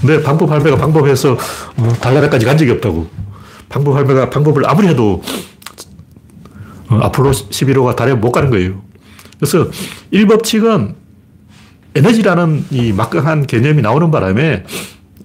근데 0.00 0.22
방법 0.24 0.50
할매가 0.50 0.76
방법해서 0.76 1.36
어, 1.76 1.92
달나라까지 2.00 2.46
간 2.46 2.56
적이 2.56 2.72
없다고 2.72 3.06
방법 3.68 3.96
할매가 3.96 4.30
방법을 4.30 4.68
아무리 4.68 4.88
해도 4.88 5.22
어, 5.24 5.47
아폴로 6.88 7.32
11호가 7.32 7.96
달에 7.96 8.14
못 8.14 8.32
가는 8.32 8.50
거예요 8.50 8.82
그래서 9.38 9.68
일법칙은 10.10 10.94
에너지라는 11.94 12.66
이 12.70 12.92
막강한 12.92 13.46
개념이 13.46 13.82
나오는 13.82 14.10
바람에 14.10 14.64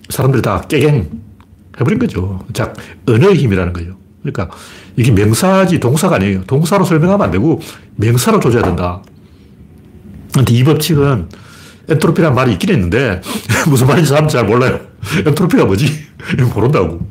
사람들이 0.10 0.42
다 0.42 0.62
깨갱 0.62 1.10
해버린 1.80 2.00
거죠. 2.00 2.44
자, 2.54 2.74
언어의 3.08 3.36
힘이라는 3.36 3.74
거예요. 3.74 3.96
그러니까 4.22 4.50
이게 4.96 5.12
명사지 5.12 5.80
동사가 5.80 6.16
아니에요. 6.16 6.44
동사로 6.46 6.86
설명하면 6.86 7.26
안 7.26 7.32
되고 7.32 7.60
명사로 7.96 8.40
조져야 8.40 8.64
된다. 8.64 9.02
근데 10.34 10.54
이 10.54 10.64
법칙은 10.64 11.30
엔트로피라는 11.90 12.36
말이 12.36 12.54
있긴 12.54 12.70
했는데 12.70 13.22
무슨 13.68 13.88
말인지 13.88 14.10
사람들 14.10 14.32
잘 14.32 14.46
몰라요. 14.46 14.80
엔트로피가 15.26 15.66
뭐지? 15.66 15.88
모른다고. 16.54 17.08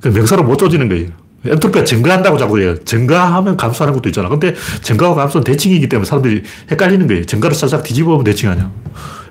그 0.00 0.08
명사로 0.08 0.44
못 0.44 0.56
조지는 0.56 0.88
거예요. 0.88 1.08
엔트로피가 1.44 1.84
증가한다고 1.84 2.36
자꾸 2.36 2.60
해요. 2.60 2.74
증가하면 2.84 3.56
감소하는 3.56 3.94
것도 3.94 4.08
있잖아. 4.08 4.28
근데 4.28 4.54
증가와 4.82 5.14
감소는 5.14 5.44
대칭이기 5.44 5.88
때문에 5.88 6.06
사람들이 6.06 6.42
헷갈리는 6.70 7.06
거예요. 7.06 7.24
증가를 7.24 7.54
살짝 7.54 7.82
뒤집어 7.82 8.10
보면 8.10 8.24
대칭 8.24 8.50
아니야. 8.50 8.70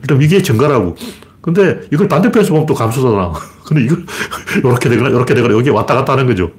일단 0.01 0.21
이게 0.21 0.41
증가라고. 0.41 0.95
근데 1.41 1.79
이걸 1.91 2.07
반대편에서 2.07 2.51
보면 2.51 2.65
또 2.65 2.73
감소잖아. 2.73 3.33
근데 3.65 3.83
이걸 3.83 4.05
이렇게 4.63 4.89
되거나 4.89 5.09
이렇게 5.09 5.33
되거나 5.33 5.53
여기 5.53 5.69
왔다 5.69 5.95
갔다 5.95 6.13
하는 6.13 6.27
거죠. 6.27 6.51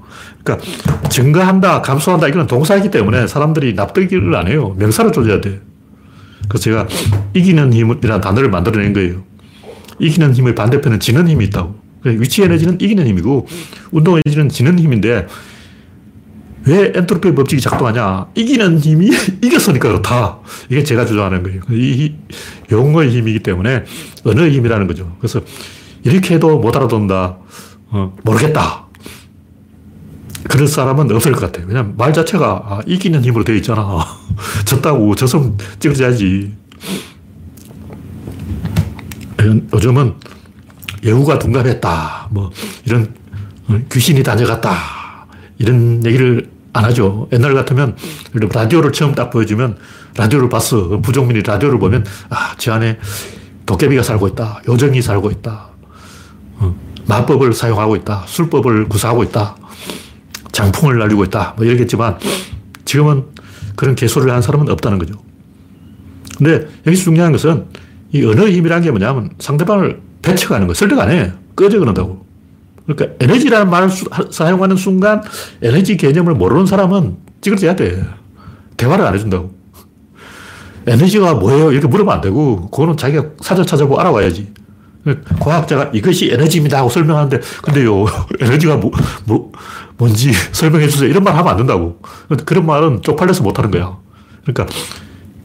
그러니까 0.44 0.66
증가한다, 1.08 1.82
감소한다 1.82 2.28
이거는 2.28 2.46
동사이기 2.46 2.90
때문에 2.90 3.26
사람들이 3.26 3.74
납득을 3.74 4.34
안 4.34 4.48
해요. 4.48 4.74
명사를 4.78 5.12
조져야 5.12 5.40
돼. 5.40 5.60
그래서 6.48 6.64
제가 6.64 6.86
이기는 7.34 7.72
힘이라는 7.72 8.20
단어를 8.20 8.50
만들어낸 8.50 8.92
거예요. 8.92 9.22
이기는 9.98 10.34
힘의 10.34 10.54
반대편은 10.54 11.00
지는 11.00 11.28
힘이 11.28 11.46
있다고. 11.46 11.87
위치 12.04 12.42
에너지는 12.42 12.80
이기는 12.80 13.06
힘이고 13.06 13.46
운동 13.90 14.20
에너지는 14.24 14.48
지는 14.48 14.78
힘인데 14.78 15.26
왜 16.66 16.92
엔트로피 16.94 17.34
법칙이 17.34 17.62
작동하냐? 17.62 18.26
이기는 18.34 18.78
힘이 18.78 19.10
이겼으니까 19.42 19.88
그렇다. 19.88 20.38
이게 20.68 20.82
제가 20.84 21.06
주장하는 21.06 21.42
거예요. 21.42 21.62
이 21.70 22.14
용어의 22.70 23.10
힘이기 23.10 23.40
때문에 23.40 23.84
언어의 24.24 24.52
힘이라는 24.52 24.86
거죠. 24.86 25.16
그래서 25.18 25.40
이렇게 26.04 26.34
해도 26.34 26.58
못 26.58 26.76
알아듣는다. 26.76 27.38
어, 27.90 28.16
모르겠다. 28.22 28.86
그럴 30.48 30.66
사람은 30.66 31.10
없을 31.14 31.32
것 31.32 31.40
같아요. 31.40 31.66
왜냐면 31.68 31.94
말 31.96 32.12
자체가 32.12 32.62
아, 32.66 32.80
이기는 32.86 33.22
힘으로 33.22 33.44
되어 33.44 33.56
있잖아. 33.56 34.04
졌다고 34.66 35.14
져서 35.14 35.52
찍어줘야지. 35.78 36.54
요즘은 39.72 40.14
여우가 41.04 41.38
둔갑했다. 41.38 42.28
뭐, 42.30 42.50
이런 42.84 43.14
어, 43.68 43.78
귀신이 43.90 44.22
다녀갔다. 44.22 45.26
이런 45.58 46.04
얘기를 46.04 46.48
안 46.72 46.84
하죠. 46.84 47.28
옛날 47.32 47.54
같으면 47.54 47.96
라디오를 48.32 48.92
처음 48.92 49.14
딱 49.14 49.30
보여주면 49.30 49.76
라디오를 50.16 50.48
봤어. 50.48 51.00
부정민이 51.00 51.42
라디오를 51.42 51.78
보면 51.78 52.04
아, 52.30 52.54
저 52.58 52.72
안에 52.72 52.98
도깨비가 53.66 54.02
살고 54.02 54.28
있다. 54.28 54.62
요정이 54.68 55.02
살고 55.02 55.30
있다. 55.30 55.68
어, 56.58 56.76
마법을 57.06 57.52
사용하고 57.52 57.96
있다. 57.96 58.24
술법을 58.26 58.88
구사하고 58.88 59.24
있다. 59.24 59.56
장풍을 60.52 60.98
날리고 60.98 61.24
있다. 61.24 61.54
뭐 61.56 61.66
이러겠지만 61.66 62.18
지금은 62.84 63.24
그런 63.76 63.94
개소리를 63.94 64.30
하는 64.30 64.42
사람은 64.42 64.68
없다는 64.70 64.98
거죠. 64.98 65.14
근데 66.36 66.66
여기서 66.86 67.04
중요한 67.04 67.32
것은 67.32 67.66
이 68.12 68.24
언어의 68.24 68.54
힘이라는 68.56 68.84
게 68.84 68.90
뭐냐면 68.90 69.30
상대방을 69.38 70.00
배척하는 70.22 70.66
거, 70.66 70.74
설득 70.74 70.98
안 70.98 71.10
해. 71.10 71.32
꺼져 71.56 71.78
그런다고. 71.78 72.26
그러니까 72.86 73.16
에너지라는 73.20 73.70
말을 73.70 73.90
수, 73.90 74.06
사용하는 74.30 74.76
순간 74.76 75.22
에너지 75.62 75.96
개념을 75.96 76.34
모르는 76.34 76.66
사람은 76.66 77.16
찌그러져야 77.40 77.76
돼. 77.76 78.02
대화를 78.76 79.04
안 79.04 79.14
해준다고. 79.14 79.52
에너지가 80.86 81.34
뭐예요? 81.34 81.72
이렇게 81.72 81.86
물으면 81.86 82.14
안 82.14 82.20
되고, 82.20 82.70
그거는 82.70 82.96
자기가 82.96 83.24
사전 83.40 83.66
찾아보고 83.66 84.00
알아와야지. 84.00 84.52
과학자가 85.38 85.90
이것이 85.92 86.30
에너지입니다 86.32 86.78
하고 86.78 86.88
설명하는데, 86.88 87.40
근데요, 87.62 88.06
에너지가 88.40 88.76
뭐, 88.76 88.90
뭐, 89.24 89.52
뭔지 89.98 90.32
설명해 90.52 90.88
주세요. 90.88 91.10
이런 91.10 91.24
말 91.24 91.34
하면 91.36 91.48
안 91.48 91.56
된다고. 91.58 92.00
그런 92.46 92.64
말은 92.64 93.02
쪽팔려서 93.02 93.42
못 93.42 93.58
하는 93.58 93.70
거야. 93.70 93.98
그러니까, 94.44 94.66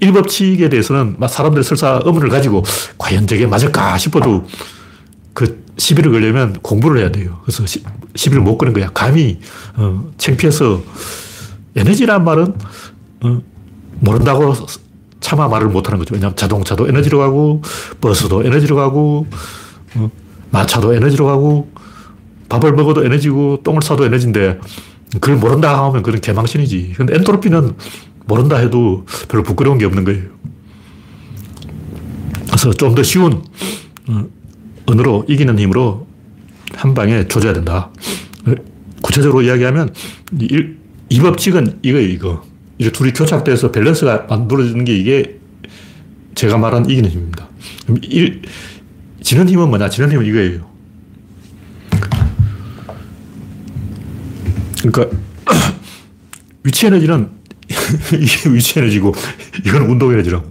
일법칙에 0.04 0.70
대해서는 0.70 1.18
사람들이 1.28 1.64
설사 1.64 2.00
의문을 2.04 2.30
가지고 2.30 2.64
과연 2.98 3.26
저게 3.28 3.48
맞을까 3.48 3.98
싶어도 3.98 4.46
그 5.34 5.64
시비를 5.78 6.12
걸려면 6.12 6.54
공부를 6.62 7.02
해야 7.02 7.12
돼요. 7.12 7.40
그래서 7.44 7.66
시, 7.66 7.82
비를 8.30 8.42
못 8.42 8.58
거는 8.58 8.74
거야. 8.74 8.90
감히, 8.94 9.40
어, 9.76 10.12
창피해서 10.18 10.84
에너지란 11.76 12.24
말은, 12.24 12.54
어, 13.22 13.42
모른다고 14.00 14.54
차마 15.20 15.48
말을 15.48 15.70
못 15.70 15.88
하는 15.88 15.98
거죠. 15.98 16.14
왜냐하면 16.14 16.36
자동차도 16.36 16.88
에너지로 16.88 17.18
가고, 17.18 17.62
버스도 18.02 18.44
에너지로 18.44 18.76
가고, 18.76 19.26
어, 19.96 20.12
마차도 20.52 20.94
에너지로 20.94 21.26
가고, 21.26 21.72
밥을 22.50 22.74
먹어도 22.74 23.04
에너지고, 23.04 23.62
똥을 23.64 23.82
싸도 23.82 24.06
에너지인데, 24.06 24.60
그걸 25.14 25.38
모른다 25.38 25.78
하면 25.86 26.04
그건 26.04 26.22
개망신이지. 26.22 26.94
근데 26.98 27.16
엔트로피는 27.16 27.76
모른다 28.26 28.58
해도 28.58 29.06
별로 29.28 29.44
부끄러운 29.44 29.78
게 29.78 29.86
없는 29.86 30.04
거예요. 30.04 30.24
그래서 32.48 32.72
좀 32.74 32.96
더 32.96 33.04
쉬운 33.04 33.42
어, 34.08 34.26
언어로 34.86 35.26
이기는 35.28 35.58
힘으로 35.58 36.08
한 36.76 36.94
방에 36.94 37.28
조져야 37.28 37.54
된다. 37.54 37.90
구체적으로 39.02 39.42
이야기하면 39.44 39.94
이, 40.40 40.66
이 41.10 41.20
법칙은 41.20 41.80
이거예요, 41.82 42.08
이거. 42.08 42.44
이게 42.78 42.92
둘이 42.92 43.12
교착돼서 43.14 43.72
밸런스가 43.72 44.26
만들어지는 44.30 44.86
게 44.86 44.96
이게 44.98 45.40
제가 46.36 46.58
말한 46.58 46.90
이기는 46.90 47.10
힘입니다. 47.10 47.48
일, 48.02 48.42
지는 49.22 49.48
힘은 49.48 49.70
뭐냐? 49.70 49.90
지는 49.90 50.12
힘은 50.12 50.26
이거예요. 50.26 50.74
그러니까 54.84 55.18
위치 56.64 56.88
에너지는 56.88 57.30
이게 58.14 58.50
위치 58.50 58.80
에너지고 58.80 59.14
이건 59.66 59.84
운동 59.84 60.12
에너지라고. 60.14 60.46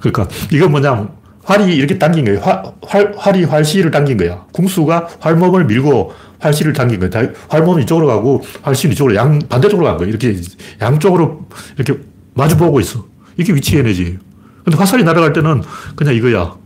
그러니까 0.00 0.28
이건 0.52 0.70
뭐냐 0.72 1.08
활이 1.44 1.74
이렇게 1.74 1.98
당긴 1.98 2.24
거예요. 2.24 2.40
활, 2.40 2.62
활, 2.86 3.14
활이 3.16 3.44
활시를 3.44 3.90
당긴 3.90 4.16
거야. 4.16 4.44
궁수가 4.52 5.08
활몸을 5.20 5.64
밀고 5.66 6.12
활시를 6.40 6.72
당긴 6.72 7.00
거야. 7.00 7.28
활몸이 7.48 7.82
이쪽으로 7.82 8.06
가고 8.06 8.42
활시는 8.62 8.94
이쪽으로 8.94 9.14
양 9.16 9.38
반대쪽으로 9.48 9.86
간 9.86 9.96
거야. 9.98 10.08
이렇게 10.08 10.36
양쪽으로 10.80 11.46
이렇게 11.76 12.00
마주보고 12.34 12.80
있어. 12.80 13.06
이게 13.36 13.52
위치 13.52 13.76
에너지예요. 13.78 14.18
근데 14.64 14.76
화살이 14.78 15.02
날아갈 15.04 15.32
때는 15.32 15.62
그냥 15.96 16.14
이거야. 16.14 16.56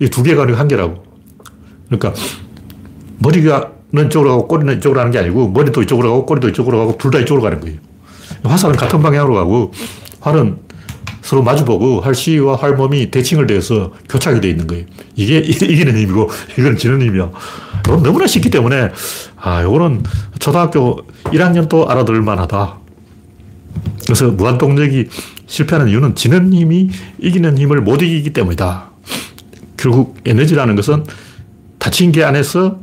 이 0.00 0.08
두 0.08 0.22
개가 0.24 0.42
아니고 0.42 0.58
한 0.58 0.66
개라고. 0.66 1.04
그러니까 1.86 2.12
머리가 3.18 3.70
이쪽으로 3.96 4.30
가고 4.30 4.48
꼬리는 4.48 4.76
이쪽으로 4.78 4.98
가는 4.98 5.12
게 5.12 5.18
아니고 5.20 5.48
머리도 5.50 5.82
이쪽으로 5.82 6.10
가고 6.10 6.26
꼬리도 6.26 6.48
이쪽으로 6.48 6.78
가고 6.78 6.98
둘 6.98 7.10
다 7.12 7.20
이쪽으로 7.20 7.42
가는 7.42 7.60
거예요. 7.60 7.78
화살은 8.44 8.76
같은 8.76 9.00
방향으로 9.02 9.34
가고 9.34 9.72
활은 10.20 10.58
서로 11.22 11.42
마주보고 11.42 12.02
활시와 12.02 12.56
활몸이 12.56 13.10
대칭을 13.10 13.46
돼서 13.46 13.92
교착이 14.08 14.40
되어 14.40 14.50
있는 14.50 14.66
거예요. 14.66 14.84
이게 15.16 15.38
이기는 15.40 15.96
힘이고 15.96 16.30
이건 16.58 16.76
지는 16.76 17.00
힘이야. 17.00 17.30
이건 17.86 18.02
너무나 18.02 18.26
쉽기 18.26 18.50
때문에 18.50 18.90
아, 19.36 19.62
요거는 19.62 20.02
초등학교 20.38 20.98
1학년 21.24 21.68
도 21.68 21.88
알아들 21.88 22.20
만하다. 22.20 22.78
그래서 24.04 24.30
무한동력이 24.30 25.08
실패하는 25.46 25.90
이유는 25.90 26.14
지는 26.14 26.52
힘이 26.52 26.90
이기는 27.18 27.56
힘을 27.56 27.80
못 27.80 28.02
이기기 28.02 28.32
때문이다. 28.34 28.90
결국 29.78 30.16
에너지라는 30.26 30.76
것은 30.76 31.04
닫힌 31.78 32.12
게 32.12 32.22
안에서 32.22 32.80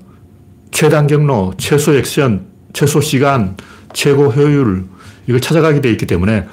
최단 0.71 1.06
경로, 1.06 1.54
최소 1.58 1.93
액션, 1.93 2.47
최소 2.74 3.02
시간, 3.02 3.56
최고 3.93 4.32
효율, 4.32 4.86
이걸 5.27 5.39
찾아가게 5.41 5.81
돼 5.81 5.91
있기 5.91 6.05
때문에 6.05 6.47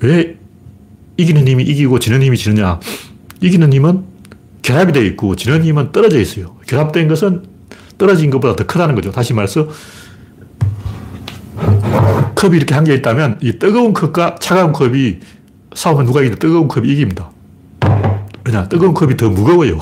왜 0.00 0.36
이기는 1.16 1.46
힘이 1.48 1.64
이기고 1.64 1.98
지는 1.98 2.22
힘이 2.22 2.36
지느냐. 2.36 2.80
이기는 3.40 3.72
힘은 3.72 4.04
결합이 4.62 4.92
되어 4.92 5.02
있고 5.04 5.36
지는 5.36 5.64
힘은 5.64 5.92
떨어져 5.92 6.20
있어요. 6.20 6.56
결합된 6.66 7.08
것은 7.08 7.44
떨어진 7.98 8.30
것보다 8.30 8.56
더 8.56 8.66
크다는 8.66 8.94
거죠. 8.94 9.10
다시 9.10 9.32
말해서 9.32 9.68
컵이 12.34 12.56
이렇게 12.56 12.74
한 12.74 12.84
개 12.84 12.92
있다면 12.94 13.38
이 13.40 13.58
뜨거운 13.58 13.92
컵과 13.94 14.36
차가운 14.40 14.72
컵이 14.72 15.18
싸우면 15.74 16.06
누가 16.06 16.20
이기든 16.20 16.38
뜨거운 16.38 16.68
컵이 16.68 16.88
이깁니다. 16.92 17.30
왜냐? 18.44 18.68
뜨거운 18.68 18.92
컵이 18.94 19.16
더 19.16 19.28
무거워요. 19.30 19.80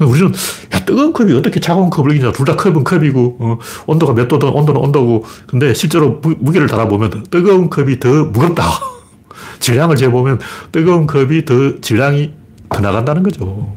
우리는 0.00 0.32
야, 0.74 0.78
뜨거운 0.84 1.12
컵이 1.12 1.32
어떻게 1.34 1.60
차가운 1.60 1.90
컵을 1.90 2.12
이기냐. 2.12 2.32
둘 2.32 2.44
다 2.46 2.56
컵은 2.56 2.84
컵이고, 2.84 3.36
어, 3.40 3.58
온도가 3.86 4.14
몇 4.14 4.28
도든 4.28 4.48
온도는 4.48 4.80
온도고. 4.80 5.24
근데 5.46 5.74
실제로 5.74 6.20
무, 6.22 6.52
게를 6.52 6.66
달아보면 6.66 7.24
뜨거운 7.30 7.68
컵이 7.68 7.98
더 8.00 8.24
무겁다. 8.26 8.64
질량을 9.60 9.96
재보면 9.96 10.38
뜨거운 10.72 11.06
컵이 11.06 11.44
더 11.44 11.80
질량이 11.80 12.32
더 12.70 12.80
나간다는 12.80 13.22
거죠. 13.22 13.74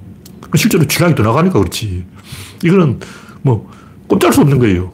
실제로 0.56 0.86
질량이 0.86 1.16
더 1.16 1.24
나가니까 1.24 1.60
그렇지. 1.60 2.06
이거는 2.64 3.00
뭐 3.42 3.70
꼼짝할 4.08 4.34
수 4.34 4.42
없는 4.42 4.60
거예요. 4.60 4.92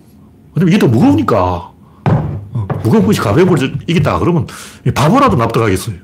왜냐면 0.55 0.69
이게 0.69 0.79
더 0.79 0.87
무거우니까. 0.87 1.71
어, 2.05 2.67
무거운 2.83 3.05
것이 3.05 3.19
가벼운 3.19 3.47
걸 3.49 3.57
이긴다. 3.87 4.19
그러면 4.19 4.47
바보라도 4.95 5.35
납득하겠어요. 5.35 5.95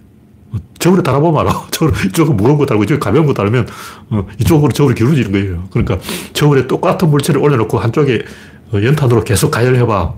저울에 0.80 1.02
달아보면 1.02 1.42
알아. 1.42 1.68
저울, 1.72 1.94
이쪽은 2.06 2.38
무거운 2.38 2.58
거 2.58 2.66
달고 2.66 2.84
이쪽에 2.84 3.00
가벼운 3.00 3.26
거 3.26 3.34
달으면 3.34 3.68
어, 4.10 4.28
이쪽으로 4.40 4.72
저울이 4.72 4.96
기울어지는 4.96 5.32
거예요. 5.32 5.64
그러니까 5.72 5.98
저울에 6.34 6.68
똑같은 6.68 7.10
물체를 7.10 7.42
올려놓고 7.42 7.80
한쪽에 7.80 8.24
어, 8.72 8.82
연탄으로 8.82 9.24
계속 9.24 9.52
가열해봐. 9.52 10.14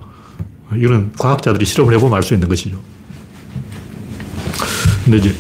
이거는 0.76 1.14
과학자들이 1.18 1.66
실험을 1.66 1.94
해보면 1.96 2.16
알 2.16 2.24
수 2.24 2.34
있는 2.34 2.48
것이죠. 2.48 2.80
근데 5.04 5.18
이제 5.18 5.36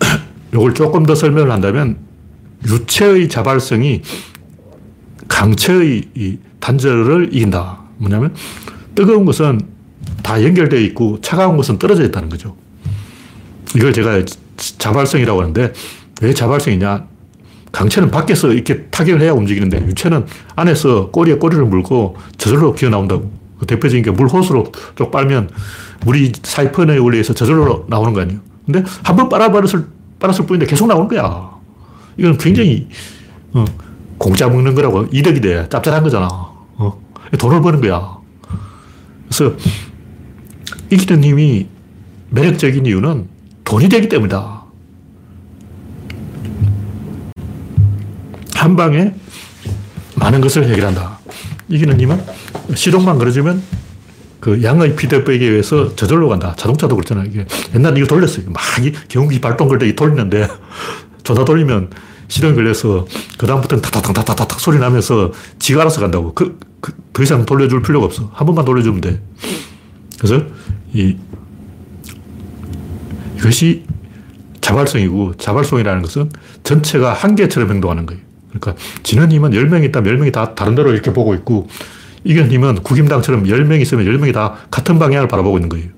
이걸 0.54 0.72
조금 0.74 1.04
더 1.04 1.14
설명을 1.14 1.50
한다면 1.50 1.98
유체의 2.66 3.28
자발성이 3.28 4.02
강체의 5.28 6.38
단절을 6.60 7.34
이긴다. 7.34 7.78
뭐냐면 7.98 8.34
뜨거운 8.94 9.26
것은 9.26 9.60
다 10.22 10.42
연결되어 10.42 10.80
있고 10.80 11.20
차가운 11.20 11.56
것은 11.56 11.78
떨어져 11.78 12.04
있다는 12.04 12.30
거죠. 12.30 12.56
이걸 13.74 13.92
제가 13.92 14.22
자발성이라고 14.56 15.40
하는데 15.40 15.72
왜 16.22 16.32
자발성이냐? 16.34 17.06
강체는 17.72 18.10
밖에서 18.10 18.52
이렇게 18.52 18.84
타격을 18.84 19.20
해야 19.20 19.32
움직이는데 19.32 19.84
유체는 19.86 20.26
안에서 20.54 21.10
꼬리에 21.10 21.36
꼬리를 21.36 21.64
물고 21.64 22.16
저절로 22.38 22.72
기어 22.72 22.88
나온다고. 22.88 23.32
그 23.58 23.66
대표적인 23.66 24.04
게 24.04 24.10
물 24.10 24.28
호스로 24.28 24.70
쪽 24.96 25.10
빨면 25.10 25.50
물이 26.04 26.32
사이펀에 26.42 26.98
올려서 26.98 27.34
저절로 27.34 27.84
나오는 27.88 28.12
거 28.12 28.20
아니에요. 28.20 28.40
근데 28.64 28.82
한 29.02 29.16
번 29.16 29.28
빨아버렸을, 29.28 29.86
빨았을 30.20 30.46
뿐인데 30.46 30.66
계속 30.66 30.86
나오는 30.86 31.08
거야. 31.08 31.50
이건 32.16 32.38
굉장히, 32.38 32.88
어, 33.52 33.64
공짜 34.18 34.48
먹는 34.48 34.74
거라고 34.74 35.06
이득이 35.10 35.40
돼. 35.40 35.68
짭짤한 35.68 36.02
거잖아. 36.04 36.28
어, 36.30 37.00
돈을 37.38 37.60
버는 37.60 37.80
거야. 37.80 38.16
그래서 39.28 39.54
이기는 40.90 41.24
힘이 41.24 41.66
매력적인 42.30 42.86
이유는 42.86 43.28
돈이 43.64 43.88
되기 43.88 44.08
때문이다. 44.08 44.64
한 48.54 48.76
방에 48.76 49.14
많은 50.16 50.40
것을 50.40 50.68
해결한다. 50.68 51.18
이기는 51.68 52.00
힘은 52.00 52.22
시동만 52.74 53.18
걸어주면 53.18 53.62
그 54.40 54.62
양의 54.62 54.96
피드백에 54.96 55.38
의해서 55.38 55.94
저절로 55.96 56.28
간다. 56.28 56.54
자동차도 56.56 56.96
그렇잖아요. 56.96 57.26
이게 57.26 57.46
옛날에 57.74 57.98
이거 57.98 58.06
돌렸어요. 58.06 58.46
막 58.50 58.62
경운기 59.08 59.40
발동 59.40 59.68
걸때 59.68 59.94
돌리는데 59.94 60.48
조다 61.24 61.44
돌리면 61.44 61.90
시동이 62.28 62.54
걸려서 62.54 63.06
그다음부터는 63.38 63.82
타타타타타타 63.82 64.58
소리 64.58 64.78
나면서 64.78 65.32
지가 65.58 65.82
알아서 65.82 66.00
간다고. 66.00 66.34
그, 66.34 66.58
그, 66.80 66.92
더 67.12 67.22
이상 67.22 67.44
돌려줄 67.46 67.82
필요가 67.82 68.06
없어. 68.06 68.30
한 68.32 68.46
번만 68.46 68.64
돌려주면 68.64 69.00
돼. 69.00 69.22
그래서 70.18 70.44
이, 70.92 71.16
이것이 73.36 73.84
자발성이고 74.60 75.36
자발성이라는 75.36 76.02
것은 76.02 76.30
전체가 76.62 77.12
한 77.12 77.34
개처럼 77.34 77.70
행동하는 77.70 78.06
거예요. 78.06 78.22
그러니까 78.48 78.74
지는 79.02 79.30
힘은 79.30 79.50
10명이 79.50 79.84
있다면 79.84 80.16
10명이 80.16 80.32
다 80.32 80.54
다른 80.54 80.74
데로 80.74 80.92
이렇게 80.92 81.12
보고 81.12 81.34
있고 81.34 81.68
이견 82.24 82.50
힘은 82.50 82.82
국임당처럼 82.82 83.44
10명이 83.44 83.82
있으면 83.82 84.06
10명이 84.06 84.32
다 84.32 84.54
같은 84.70 84.98
방향을 84.98 85.28
바라보고 85.28 85.58
있는 85.58 85.68
거예요. 85.68 85.88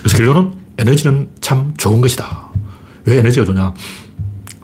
그래서 0.00 0.18
결론은 0.18 0.52
에너지는 0.78 1.28
참 1.40 1.72
좋은 1.76 2.00
것이다. 2.00 2.50
왜 3.06 3.18
에너지가 3.18 3.46
좋냐? 3.46 3.72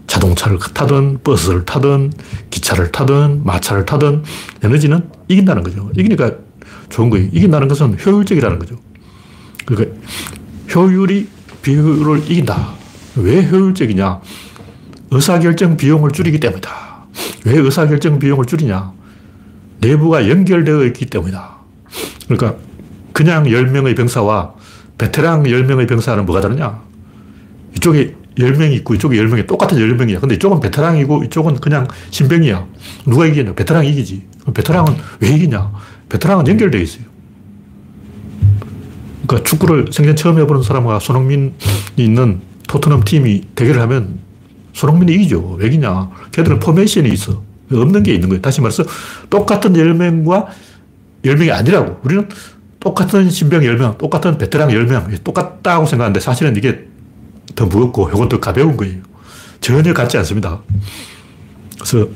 자동차를 0.07 0.59
타든 0.75 1.19
버스를 1.23 1.65
타든 1.65 2.13
기차를 2.51 2.93
타든 2.93 3.45
마차를 3.45 3.85
타든 3.85 4.25
에너지는 4.63 5.09
이긴다는 5.29 5.63
거죠. 5.63 5.91
이기니까 5.97 6.33
좋은 6.89 7.11
거예요. 7.11 7.29
이긴다는 7.33 7.69
것은 7.69 7.97
효율적이라는 8.05 8.59
거죠. 8.59 8.77
그러니까 9.69 9.95
효율이 10.75 11.29
비효율을 11.61 12.31
이긴다. 12.31 12.69
왜 13.17 13.47
효율적이냐? 13.47 14.21
의사결정 15.11 15.77
비용을 15.77 16.13
줄이기 16.13 16.41
때문이다. 16.41 16.71
왜 17.45 17.59
의사결정 17.59 18.19
비용을 18.19 18.47
줄이냐? 18.47 18.93
내부가 19.81 20.29
연결되어 20.29 20.85
있기 20.87 21.07
때문이다. 21.07 21.57
그러니까 22.29 22.57
그냥 23.13 23.45
10명의 23.45 23.95
병사와 23.95 24.55
베테랑 24.97 25.43
10명의 25.45 25.87
병사는 25.87 26.25
뭐가 26.25 26.41
다르냐? 26.41 26.83
이쪽에 27.77 28.15
10명이 28.39 28.73
있고 28.77 28.95
이쪽에 28.95 29.17
10명이 29.17 29.47
똑같은 29.47 29.77
10명이야. 29.77 30.21
근데 30.21 30.37
이쪽은 30.37 30.61
베테랑이고 30.61 31.25
이쪽은 31.25 31.57
그냥 31.57 31.89
신병이야. 32.11 32.67
누가 33.07 33.27
이기냐? 33.27 33.55
베테랑이 33.55 33.91
이기지. 33.91 34.27
베테랑은 34.55 34.97
왜 35.21 35.29
이기냐? 35.29 35.73
베테랑은 36.09 36.47
연결되어 36.47 36.81
있어요. 36.81 37.08
그러니까 39.29 39.49
축구를 39.49 39.87
생전 39.93 40.17
처음 40.17 40.39
해보는 40.39 40.63
사람과 40.63 40.99
손흥민이 40.99 41.53
있는 41.97 42.41
토트넘 42.67 43.05
팀이 43.05 43.43
대결을 43.55 43.81
하면 43.83 44.19
손흥민이 44.73 45.13
이기죠. 45.15 45.57
왜 45.61 45.67
이기냐? 45.67 46.11
걔들은 46.33 46.59
포메이션이 46.59 47.11
있어. 47.11 47.43
없는 47.71 48.03
게 48.03 48.15
있는 48.15 48.31
거예요. 48.31 48.41
다시 48.41 48.63
말해서 48.63 48.85
똑같은 49.29 49.75
10명과 49.75 50.47
10명이 51.23 51.53
아니라고. 51.53 52.01
우리는 52.03 52.27
똑같은 52.81 53.29
신병 53.29 53.61
10명, 53.61 53.99
똑같은 53.99 54.39
베테랑 54.39 54.71
10명, 54.71 55.23
똑같다고 55.23 55.85
생각하는데 55.85 56.21
사실은 56.21 56.57
이게 56.57 56.87
더 57.55 57.67
무겁고 57.67 58.09
이건 58.09 58.29
더 58.29 58.41
가벼운 58.41 58.77
거예요. 58.77 59.03
전혀 59.61 59.93
같지 59.93 60.17
않습니다. 60.17 60.61
그래서 61.75 62.09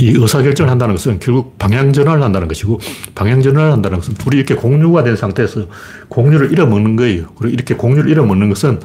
이 0.00 0.14
의사결정을 0.16 0.70
한다는 0.70 0.94
것은 0.94 1.18
결국 1.18 1.58
방향전환을 1.58 2.22
한다는 2.22 2.48
것이고 2.48 2.80
방향전환을 3.14 3.70
한다는 3.70 3.98
것은 3.98 4.14
둘이 4.14 4.36
이렇게 4.36 4.54
공유가 4.54 5.04
된 5.04 5.14
상태에서 5.14 5.66
공유를 6.08 6.52
잃어먹는 6.52 6.96
거예요. 6.96 7.26
그리고 7.36 7.52
이렇게 7.52 7.74
공유를 7.74 8.10
잃어먹는 8.10 8.48
것은 8.48 8.80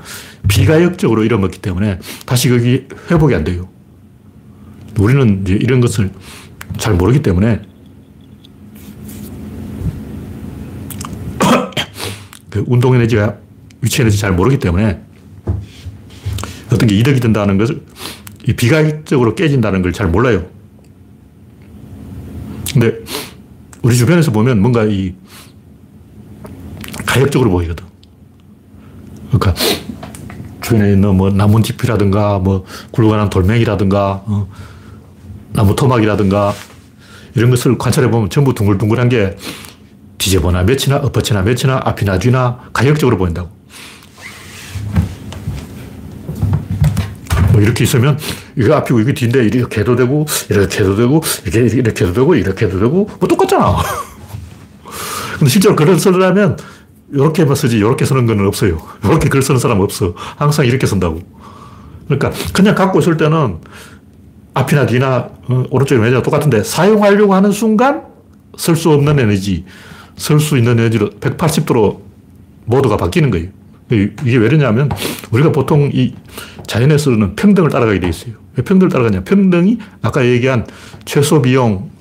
비가역적으로 0.50 1.24
잃어먹기 1.24 1.60
때문에 1.60 2.00
다시 2.26 2.50
거기 2.50 2.88
회복이 3.10 3.34
안 3.34 3.46
돼요. 3.46 3.70
우리는 5.00 5.44
이제 5.44 5.54
이런 5.54 5.80
것을 5.80 6.12
잘 6.78 6.96
모르기 6.96 7.22
때문에 7.22 7.62
그 12.50 12.66
운동 12.68 12.94
에너지가 12.94 13.38
위치 13.80 14.02
에너지 14.02 14.18
잘 14.18 14.34
모르기 14.34 14.60
때문에 14.60 15.00
어떤 16.74 16.90
게 16.90 16.96
이득이 16.98 17.22
된다는 17.22 17.58
것을 17.58 17.82
이 18.50 18.54
비가역적으로 18.54 19.34
깨진다는 19.36 19.82
걸 19.82 19.94
잘 19.94 20.08
몰라요. 20.10 20.54
근데 22.76 23.00
우리 23.86 23.96
주변에서 23.96 24.32
보면 24.32 24.62
뭔가 24.62 24.84
이 24.84 25.14
가역적으로 27.06 27.52
보이거든. 27.52 27.86
그러니까 29.32 29.54
주변에 30.60 30.94
있는 30.94 31.16
뭐 31.16 31.30
나뭇잎이라든가 31.30 32.40
뭐 32.40 32.66
굵어난 32.90 33.30
돌멩이라든가 33.30 34.24
어, 34.26 34.48
나무 35.54 35.76
토막이라든가 35.76 36.52
이런 37.36 37.52
것을 37.52 37.78
관찰해 37.78 38.10
보면 38.10 38.32
전부 38.32 38.56
둥글둥글한 38.56 39.08
게 39.08 39.38
뒤집어나 40.18 40.64
몇이나 40.64 40.98
엎어치나 40.98 41.44
몇이나 41.44 41.80
앞이나 41.84 42.18
뒤나 42.18 42.62
가역적으로 42.74 43.20
보인다고. 43.20 43.55
뭐 47.56 47.64
이렇게 47.64 47.86
있으면 47.86 48.20
이게 48.58 48.74
앞이고 48.74 49.00
이게 49.00 49.14
뒤인데 49.14 49.46
이렇게 49.46 49.80
해도 49.80 49.96
되고 49.96 50.26
이렇게 50.50 50.80
해도 50.80 50.96
되고 50.98 51.22
이렇게 51.46 51.78
이렇게 51.78 52.04
해도 52.04 52.14
되고 52.14 52.36
이렇게 52.36 52.66
해도 52.66 52.80
되고 52.80 53.10
뭐 53.20 53.28
똑같잖아. 53.30 53.78
근데 55.40 55.50
실제로 55.50 55.76
글을 55.76 55.98
쓰려면 55.98 56.58
이렇게만 57.14 57.56
쓰지 57.56 57.78
이렇게 57.78 58.04
쓰는 58.04 58.26
건 58.26 58.46
없어요. 58.46 58.78
이렇게 59.06 59.30
글 59.30 59.42
쓰는 59.42 59.60
사람 59.60 59.80
없어. 59.80 60.14
항상 60.16 60.66
이렇게 60.66 60.86
쓴다고. 60.86 61.22
그러니까 62.08 62.32
그냥 62.52 62.76
갖고 62.76 63.00
있을 63.00 63.16
때는 63.16 63.60
앞이나 64.54 64.86
뒤나 64.86 65.30
어, 65.48 65.66
오른쪽이나 65.70 66.04
왼쪽이나 66.04 66.22
똑같은데 66.22 66.62
사용하려고 66.64 67.34
하는 67.34 67.52
순간 67.52 68.04
쓸 68.58 68.76
수 68.76 68.92
없는 68.92 69.18
에너지, 69.18 69.64
쓸 70.18 70.42
수 70.42 70.58
있는 70.58 70.78
에너지로 70.80 71.12
180도로 71.22 72.00
모드가 72.66 72.98
바뀌는 72.98 73.32
거예요. 73.32 73.48
이게 73.92 74.38
왜 74.38 74.48
그러냐면 74.48 74.90
우리가 75.32 75.52
보통 75.52 75.90
이 75.94 76.14
자연에서는 76.68 77.36
평등을 77.36 77.70
따라가게 77.70 78.00
돼 78.00 78.10
있어요. 78.10 78.34
왜 78.56 78.64
평등을 78.64 78.92
따라가냐? 78.92 79.24
평등이 79.24 79.78
아까 80.02 80.26
얘기한 80.26 80.66
최소 81.06 81.42
비용, 81.42 81.92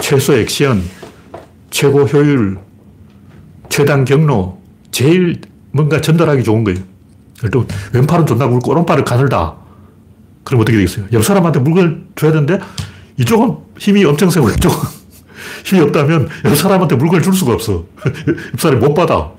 최소 0.00 0.34
액션, 0.34 0.82
최고 1.70 2.02
효율, 2.02 2.58
최단 3.68 4.04
경로, 4.04 4.60
제일 4.90 5.40
뭔가 5.72 6.00
전달하기 6.00 6.44
좋은 6.44 6.64
거예요. 6.64 6.78
또 7.50 7.66
왼팔은 7.92 8.26
존나 8.26 8.46
굵고 8.46 8.70
오른팔은 8.70 9.04
가늘다. 9.04 9.56
그럼 10.44 10.60
어떻게 10.60 10.76
되겠어요? 10.76 11.06
옆 11.12 11.24
사람한테 11.24 11.60
물건을 11.60 12.04
줘야 12.16 12.32
되는데 12.32 12.58
이쪽은 13.18 13.56
힘이 13.78 14.04
엄청 14.04 14.30
세고 14.30 14.50
이쪽은 14.50 14.76
힘이 15.64 15.82
없다면 15.82 16.28
옆 16.44 16.56
사람한테 16.56 16.96
물건을 16.96 17.22
줄 17.22 17.32
수가 17.32 17.52
없어. 17.54 17.84
옆 18.52 18.60
사람이 18.60 18.84
못 18.84 18.94
받아. 18.94 19.32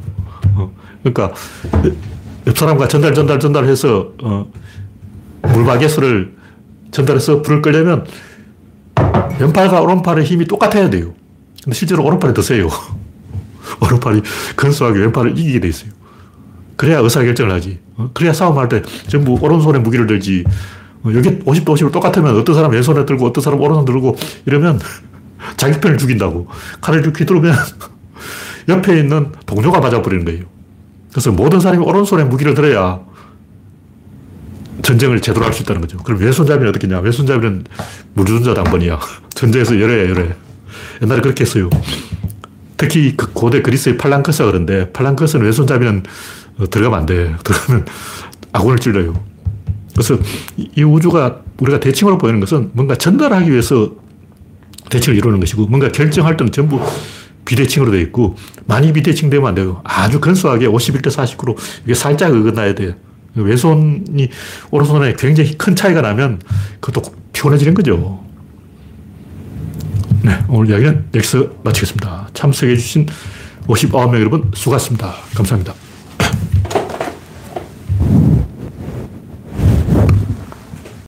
그러니까 1.03 1.33
옆 2.47 2.57
사람과 2.57 2.87
전달, 2.87 3.13
전달, 3.13 3.39
전달해서 3.39 4.13
어, 4.23 4.51
물바게스를 5.43 6.33
전달해서 6.91 7.41
불을 7.41 7.61
끄려면 7.61 8.05
왼팔과 9.39 9.81
오른팔의 9.81 10.25
힘이 10.25 10.45
똑같아야 10.45 10.89
돼요. 10.89 11.13
근데 11.63 11.75
실제로 11.75 12.03
오른팔이 12.05 12.33
더 12.33 12.41
세요. 12.41 12.67
오른팔이 13.81 14.21
근소하게 14.55 14.99
왼팔을 14.99 15.37
이기게 15.37 15.59
돼 15.59 15.67
있어요. 15.67 15.91
그래야 16.75 16.99
의사결정을 16.99 17.51
하지. 17.51 17.79
어? 17.95 18.09
그래야 18.13 18.33
싸움할 18.33 18.69
때 18.69 18.81
전부 19.07 19.37
오른손에 19.39 19.79
무기를 19.79 20.07
들지. 20.07 20.43
어, 21.03 21.11
여기 21.15 21.29
50도 21.39 21.65
50을 21.65 21.91
똑같으면 21.91 22.37
어떤 22.37 22.55
사람 22.55 22.71
왼손에 22.71 23.05
들고 23.05 23.27
어떤 23.27 23.43
사람 23.43 23.59
오른손 23.59 23.85
들고 23.85 24.15
이러면 24.45 24.79
자기 25.57 25.79
편을 25.79 25.97
죽인다고. 25.97 26.47
칼을 26.81 27.01
이렇게 27.01 27.25
들으면 27.25 27.55
옆에 28.69 28.99
있는 28.99 29.31
동료가 29.45 29.79
맞아버리는 29.79 30.25
거예요. 30.25 30.45
그래서 31.11 31.31
모든 31.31 31.59
사람이 31.59 31.83
오른손에 31.83 32.23
무기를 32.23 32.53
들어야 32.53 32.99
전쟁을 34.81 35.21
제대로 35.21 35.45
할 35.45 35.53
수 35.53 35.63
있다는 35.63 35.81
거죠. 35.81 35.97
그럼 35.97 36.19
왼손잡이는 36.21 36.69
어떻게 36.69 36.87
냐 36.87 36.99
왼손잡이는 36.99 37.65
무주전자 38.13 38.53
당번이야. 38.53 38.99
전쟁에서 39.35 39.79
열애야, 39.79 40.09
열애. 40.09 40.35
옛날에 41.01 41.21
그렇게 41.21 41.43
했어요. 41.43 41.69
특히 42.77 43.15
그 43.15 43.31
고대 43.33 43.61
그리스의 43.61 43.97
팔랑크스가 43.97 44.51
그런데 44.51 44.91
팔랑크스는 44.91 45.45
왼손잡이는 45.45 46.03
어, 46.57 46.69
들어가면 46.69 46.99
안 46.99 47.05
돼. 47.05 47.35
들어가면 47.43 47.85
아군을 48.53 48.79
찔러요. 48.79 49.13
그래서 49.93 50.17
이 50.57 50.83
우주가 50.83 51.41
우리가 51.59 51.79
대칭으로 51.79 52.17
보이는 52.17 52.39
것은 52.39 52.71
뭔가 52.73 52.95
전달하기 52.95 53.51
위해서 53.51 53.91
대칭을 54.89 55.17
이루는 55.17 55.39
것이고 55.41 55.67
뭔가 55.67 55.89
결정할 55.89 56.37
때는 56.37 56.51
전부 56.51 56.81
비대칭으로 57.45 57.91
되어 57.91 58.01
있고 58.01 58.35
많이 58.65 58.93
비대칭 58.93 59.29
되면 59.29 59.47
안 59.47 59.55
돼요. 59.55 59.81
아주 59.83 60.19
근소하게 60.19 60.67
51대 60.67 61.07
49로 61.07 61.57
이게 61.83 61.93
살짝 61.93 62.33
어긋나야 62.33 62.75
돼요. 62.75 62.93
왼손이 63.35 64.29
오른손에 64.71 65.15
굉장히 65.17 65.57
큰 65.57 65.75
차이가 65.75 66.01
나면 66.01 66.41
그것도 66.79 67.13
피곤해지는 67.33 67.73
거죠. 67.73 68.23
네, 70.23 70.37
오늘 70.49 70.69
이야기는 70.69 71.05
여기서 71.15 71.47
마치겠습니다. 71.63 72.29
참석해주신 72.33 73.07
59명 73.67 74.19
여러분 74.19 74.51
수고하셨습니다. 74.53 75.13
감사합니다. 75.33 75.90